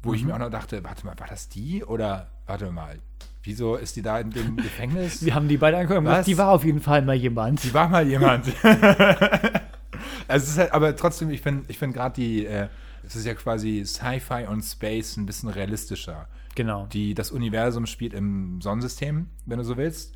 [0.04, 0.16] wo Mhm.
[0.16, 1.84] ich mir auch noch dachte, warte mal, war das die?
[1.84, 3.00] Oder warte mal,
[3.44, 5.24] wieso ist die da in dem Gefängnis?
[5.24, 7.64] Wir haben die beide angeguckt und die war auf jeden Fall mal jemand.
[7.64, 8.46] Die war mal jemand.
[8.64, 12.68] also es ist halt, aber trotzdem, ich finde ich find gerade die, äh,
[13.06, 16.28] es ist ja quasi Sci-Fi und Space ein bisschen realistischer.
[16.56, 16.88] Genau.
[16.88, 20.14] Die, das Universum spielt im Sonnensystem, wenn du so willst.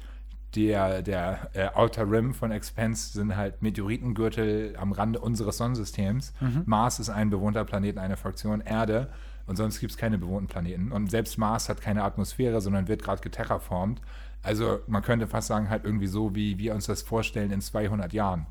[0.55, 6.31] Der, der äh, Outer Rim von Expanse sind halt Meteoritengürtel am Rande unseres Sonnensystems.
[6.65, 9.09] Mars ist ein bewohnter Planet, eine Fraktion Erde.
[9.45, 10.91] Und sonst gibt es keine bewohnten Planeten.
[10.91, 14.01] Und selbst Mars hat keine Atmosphäre, sondern wird gerade geterraformt.
[14.41, 18.13] Also man könnte fast sagen, halt irgendwie so, wie wir uns das vorstellen in 200
[18.13, 18.47] Jahren.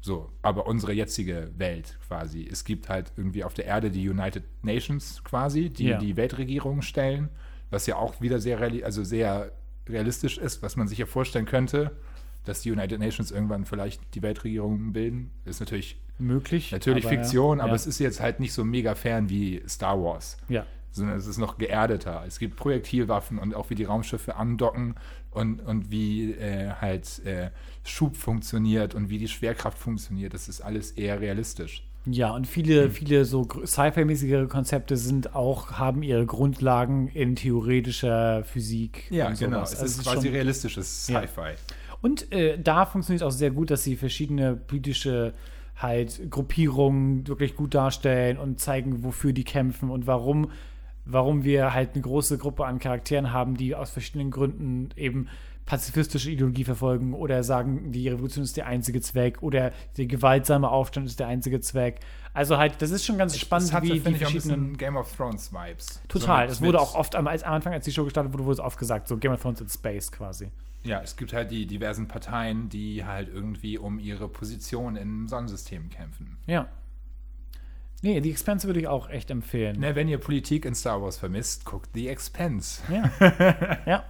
[0.00, 2.48] So, aber unsere jetzige Welt quasi.
[2.50, 5.98] Es gibt halt irgendwie auf der Erde die United Nations quasi, die Ja.
[5.98, 7.28] die Weltregierung stellen,
[7.70, 9.52] was ja auch wieder sehr, reali also sehr
[9.88, 11.92] realistisch ist, was man sich ja vorstellen könnte,
[12.44, 15.30] dass die United Nations irgendwann vielleicht die Weltregierung bilden.
[15.44, 16.72] Ist natürlich, Möglich.
[16.72, 17.74] natürlich aber, Fiktion, aber ja.
[17.76, 20.66] es ist jetzt halt nicht so mega fern wie Star Wars Ja.
[20.90, 22.24] sondern es ist noch geerdeter.
[22.26, 24.94] Es gibt Projektilwaffen und auch wie die Raumschiffe andocken
[25.30, 27.50] und, und wie äh, halt äh,
[27.84, 30.34] Schub funktioniert und wie die Schwerkraft funktioniert.
[30.34, 31.84] Das ist alles eher realistisch.
[32.04, 32.90] Ja, und viele, Hm.
[32.90, 39.04] viele so Sci-Fi-mäßigere Konzepte sind auch, haben ihre Grundlagen in theoretischer Physik.
[39.28, 39.72] und sowas.
[39.72, 41.20] Es Also ist quasi realistisches Ja.
[42.02, 45.32] Und äh, da funktioniert es auch sehr gut, dass sie verschiedene politische
[45.76, 50.50] halt Gruppierungen wirklich gut darstellen und zeigen, wofür die kämpfen und warum,
[51.04, 55.28] warum wir halt eine große Gruppe an Charakteren haben, die aus verschiedenen Gründen eben
[55.72, 61.06] pazifistische Ideologie verfolgen oder sagen, die Revolution ist der einzige Zweck oder der gewaltsame Aufstand
[61.06, 62.00] ist der einzige Zweck.
[62.34, 64.32] Also halt, das ist schon ganz spannend, das hatte, wie die finde ich, auch ein
[64.34, 66.02] verschiedenen bisschen Game of Thrones Vibes.
[66.08, 66.40] Total.
[66.40, 68.44] So mit- das wurde auch oft am, als, am Anfang, als die Show gestartet wurde,
[68.44, 70.50] wurde es oft gesagt, so Game of Thrones in Space quasi.
[70.84, 75.88] Ja, es gibt halt die diversen Parteien, die halt irgendwie um ihre Position im Sonnensystem
[75.88, 76.36] kämpfen.
[76.46, 76.68] Ja.
[78.02, 79.80] Nee, die Expanse würde ich auch echt empfehlen.
[79.80, 82.82] Ne, wenn ihr Politik in Star Wars vermisst, guckt The Expense.
[82.92, 83.78] Ja.
[83.86, 84.04] ja.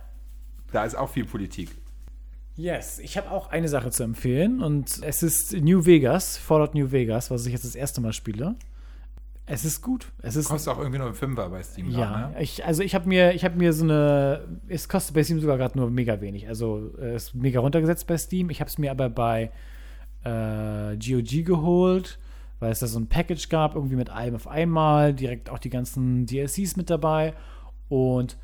[0.72, 1.70] Da ist auch viel Politik.
[2.56, 6.92] Yes, ich habe auch eine Sache zu empfehlen und es ist New Vegas, Fallout New
[6.92, 8.56] Vegas, was ich jetzt das erste Mal spiele.
[9.46, 10.12] Es ist gut.
[10.22, 11.90] Es ist Kostet auch irgendwie nur ein Fünfer bei Steam.
[11.90, 12.42] ja, grad, ne?
[12.42, 15.56] ich, also ich habe mir, ich habe mir so eine, es kostet bei Steam sogar
[15.56, 16.46] gerade nur mega wenig.
[16.46, 18.50] Also äh, ist mega runtergesetzt bei Steam.
[18.50, 19.50] Ich habe es mir aber bei
[20.24, 22.18] äh, GOG geholt,
[22.60, 25.70] weil es da so ein Package gab, irgendwie mit allem auf einmal, direkt auch die
[25.70, 27.34] ganzen DLCs mit dabei
[27.88, 28.36] und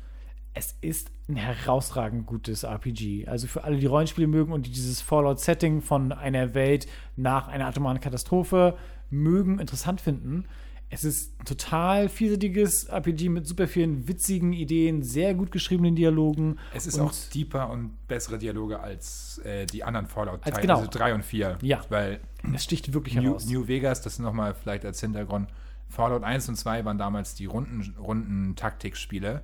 [0.59, 3.27] es ist ein herausragend gutes RPG.
[3.27, 6.85] Also für alle, die Rollenspiele mögen und die dieses Fallout-Setting von einer Welt
[7.15, 8.77] nach einer atomaren Katastrophe
[9.09, 10.45] mögen, interessant finden.
[10.89, 16.57] Es ist ein total vielseitiges RPG mit super vielen witzigen Ideen, sehr gut geschriebenen Dialogen.
[16.73, 20.79] Es ist auch deeper und bessere Dialoge als äh, die anderen Fallout-Teile, genau.
[20.79, 21.59] also 3 und 4.
[21.61, 21.81] Ja.
[21.89, 22.19] Weil
[22.53, 23.45] es sticht wirklich New, heraus.
[23.45, 25.47] New Vegas, das nochmal vielleicht als Hintergrund,
[25.87, 29.43] Fallout 1 und 2 waren damals die Runden, Runden-Taktikspiele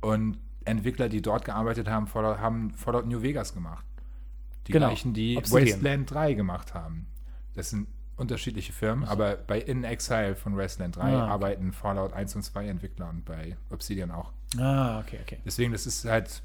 [0.00, 3.84] und Entwickler, die dort gearbeitet haben, Fallout, haben Fallout New Vegas gemacht.
[4.66, 4.86] Die Genau.
[4.88, 5.66] gleichen, die Obsidian.
[5.66, 7.06] Wasteland 3 gemacht haben.
[7.54, 7.86] Das sind
[8.16, 11.32] unterschiedliche Firmen, aber bei In Exile von Wasteland 3 Ah, okay.
[11.32, 14.32] arbeiten Fallout 1 und 2 Entwickler und bei Obsidian auch.
[14.58, 15.38] ah, okay, okay.
[15.44, 16.42] Deswegen, das ist halt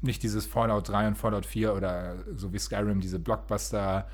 [0.00, 4.08] nicht dieses Fallout 3 und Fallout 4 oder so wie Skyrim, diese Blockbuster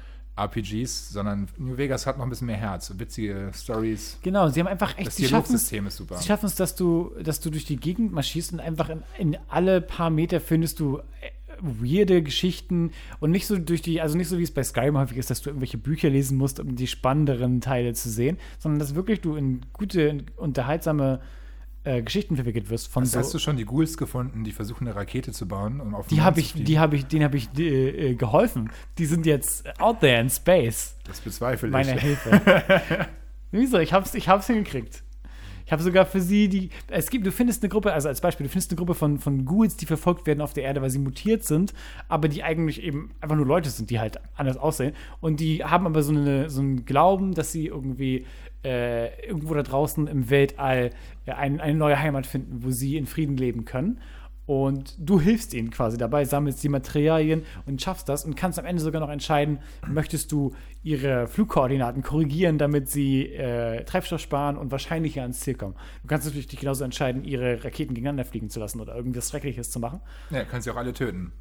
[0.45, 4.19] RPGs, sondern New Vegas hat noch ein bisschen mehr Herz, witzige Stories.
[4.23, 6.17] Genau, sie haben einfach echt, Das sie Dialogsystem ist super.
[6.17, 9.37] sie schaffen es, dass du, dass du durch die Gegend marschierst und einfach in, in
[9.49, 11.31] alle paar Meter findest du äh,
[11.61, 15.19] weirde Geschichten und nicht so durch die, also nicht so wie es bei Skyrim häufig
[15.19, 18.95] ist, dass du irgendwelche Bücher lesen musst, um die spannenderen Teile zu sehen, sondern dass
[18.95, 21.21] wirklich du in gute, unterhaltsame
[21.85, 23.19] äh, Geschichten verwickelt wirst von Hast, so.
[23.19, 25.81] hast du schon die Ghouls gefunden, die versuchen, eine Rakete zu bauen?
[25.81, 28.71] Um auf Die habe ich, die habe ich, denen habe ich äh, äh, geholfen.
[28.99, 30.97] Die sind jetzt out there in space.
[31.05, 31.73] Das bezweifle ich.
[31.73, 33.09] Meine Hilfe.
[33.51, 33.79] Wieso?
[33.79, 35.03] Ich hab's, ich hab's hingekriegt.
[35.69, 36.71] Ich habe sogar für sie die.
[36.89, 39.45] Es gibt, du findest eine Gruppe, also als Beispiel, du findest eine Gruppe von, von
[39.45, 41.75] Ghouls, die verfolgt werden auf der Erde, weil sie mutiert sind,
[42.09, 44.95] aber die eigentlich eben einfach nur Leute sind, die halt anders aussehen.
[45.21, 48.25] Und die haben aber so, eine, so einen Glauben, dass sie irgendwie
[48.65, 50.89] äh, irgendwo da draußen im Weltall
[51.27, 54.01] äh, ein, eine neue Heimat finden, wo sie in Frieden leben können.
[54.49, 58.65] Und du hilfst ihnen quasi dabei, sammelst die Materialien und schaffst das und kannst am
[58.65, 64.73] Ende sogar noch entscheiden, möchtest du ihre Flugkoordinaten korrigieren, damit sie äh, Treibstoff sparen und
[64.73, 65.75] wahrscheinlicher ans Ziel kommen.
[66.01, 69.71] Du kannst natürlich dich genauso entscheiden, ihre Raketen gegeneinander fliegen zu lassen oder irgendwas Schreckliches
[69.71, 70.01] zu machen.
[70.31, 71.33] Ja, kannst sie auch alle töten.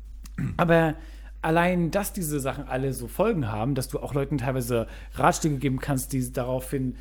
[0.58, 0.96] Aber
[1.42, 5.80] allein, dass diese Sachen alle so Folgen haben, dass du auch Leuten teilweise Ratschläge geben
[5.80, 6.98] kannst, die daraufhin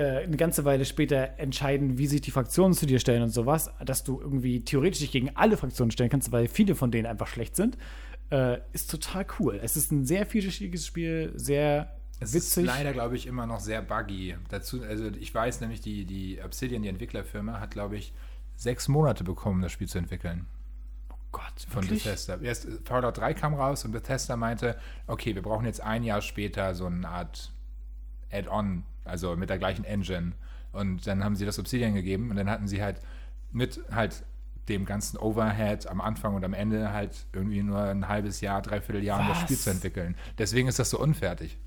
[0.00, 4.02] eine ganze Weile später entscheiden, wie sich die Fraktionen zu dir stellen und sowas, dass
[4.04, 7.54] du irgendwie theoretisch dich gegen alle Fraktionen stellen kannst, weil viele von denen einfach schlecht
[7.56, 7.78] sind,
[8.30, 9.60] äh, ist total cool.
[9.62, 12.64] Es ist ein sehr vielschichtiges Spiel, sehr Es witzig.
[12.64, 14.36] ist leider, glaube ich, immer noch sehr buggy.
[14.48, 18.12] Dazu, also ich weiß nämlich, die, die Obsidian, die Entwicklerfirma, hat, glaube ich,
[18.56, 20.46] sechs Monate bekommen, das Spiel zu entwickeln.
[21.32, 22.04] Gott, Von wirklich?
[22.04, 22.38] Bethesda.
[22.40, 24.76] Erst Fallout 3 kam raus und Bethesda meinte,
[25.08, 27.52] okay, wir brauchen jetzt ein Jahr später so eine Art
[28.34, 30.32] Add-on, also mit der gleichen Engine.
[30.72, 33.00] Und dann haben sie das Obsidian gegeben und dann hatten sie halt
[33.52, 34.24] mit halt
[34.68, 39.04] dem ganzen Overhead am Anfang und am Ende halt irgendwie nur ein halbes Jahr, dreiviertel
[39.04, 39.40] Jahr, um das?
[39.40, 40.16] Spiel zu entwickeln.
[40.38, 41.58] Deswegen ist das so unfertig.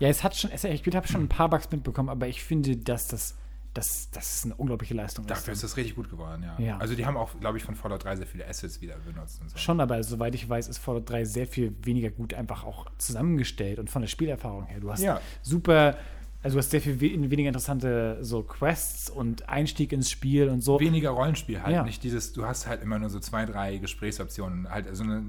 [0.00, 2.76] Ja, es hat schon, es, ich habe schon ein paar Bugs mitbekommen, aber ich finde,
[2.76, 3.36] dass das,
[3.74, 5.24] das, das ist eine unglaubliche Leistung.
[5.24, 5.30] ist.
[5.30, 6.64] Dafür ist das richtig gut geworden, ja.
[6.64, 6.78] Ja.
[6.78, 9.50] Also die haben auch, glaube ich, von Fallout 3 sehr viele Assets wieder benutzt und
[9.50, 9.56] so.
[9.56, 13.78] Schon, aber soweit ich weiß, ist Fallout 3 sehr viel weniger gut einfach auch zusammengestellt
[13.78, 14.80] und von der Spielerfahrung her.
[14.80, 15.20] Du hast Ja.
[15.42, 15.96] super,
[16.42, 20.60] also du hast sehr viel we weniger interessante so Quests und Einstieg ins Spiel und
[20.60, 20.78] so.
[20.80, 21.72] weniger Rollenspiel halt.
[21.74, 21.82] Ja.
[21.84, 24.68] Nicht dieses, du hast halt immer nur so zwei, drei Gesprächsoptionen.
[24.68, 25.24] Halt, also eine,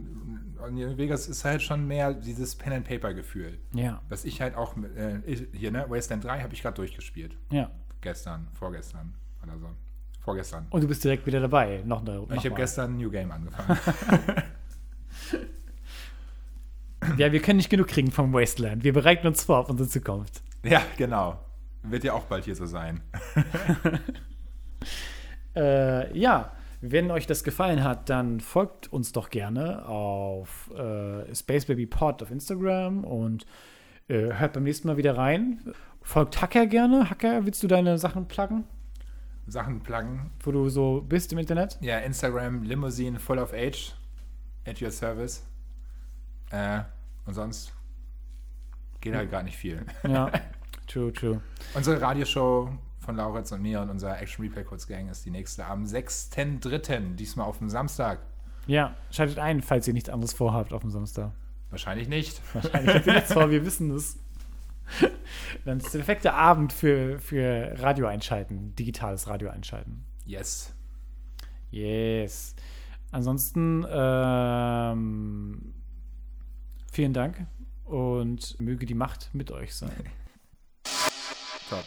[0.98, 3.60] Vegas ist halt schon mehr dieses Pen-and-Paper-Gefühl.
[3.74, 5.20] Ja, Was ich halt auch, äh,
[5.54, 7.38] hier, ne, Wasteland 3 habe ich gerade durchgespielt.
[7.52, 7.70] ja.
[8.04, 9.68] Gestern, vorgestern oder so.
[10.20, 10.68] Vorgestern.
[10.70, 11.82] Und du bist direkt wieder dabei.
[11.86, 12.26] Noch eine.
[12.36, 13.78] ich habe gestern ein New Game angefangen.
[17.18, 18.84] Ja, wir können nicht genug kriegen vom Wasteland.
[18.84, 20.41] Wir bereiten uns vor auf unsere Zukunft.
[20.64, 21.39] ja, genau.
[21.84, 23.01] Wird ja auch bald hier so sein.
[25.56, 26.51] Äh, ja,
[26.82, 32.24] wenn euch das gefallen hat, dann folgt uns doch gerne auf äh, Space Baby Pod
[32.24, 33.45] auf Instagram und
[34.08, 35.62] äh, hört beim nächsten Mal wieder rein.
[36.04, 37.10] Folgt Hacker gerne.
[37.10, 38.66] Hacker, willst du deine Sachen pluggen,
[39.47, 40.32] Sachen pluggen.
[40.41, 41.78] wo du so bist im Internet?
[41.82, 43.93] Ja, Instagram, Limousine, full of age.
[44.66, 45.45] At your service.
[46.51, 46.82] Äh,
[47.26, 47.74] und sonst
[49.01, 49.86] geht halt gar nicht viel.
[50.08, 50.32] Ja,
[50.88, 51.41] true, true.
[51.74, 55.66] Unsere Radioshow von Lauritz und mir und unser Action Replay Kurz Gang ist die nächste
[55.66, 58.20] am 6.3., diesmal auf dem Samstag.
[58.68, 61.32] Ja, schaltet ein, falls ihr nichts anderes vorhabt auf dem Samstag.
[61.70, 62.41] Wahrscheinlich nicht.
[62.54, 64.18] Wahrscheinlich habt ihr nichts vor, wir wissen es.
[65.66, 70.06] Dann ist der perfekte Abend für, für Radio einschalten, digitales Radio einschalten.
[70.26, 70.74] Yes.
[71.72, 72.56] Yes.
[73.12, 75.74] Ansonsten ähm,
[76.92, 77.46] vielen Dank
[77.86, 79.92] und möge die Macht mit euch sein.
[81.70, 81.84] Top.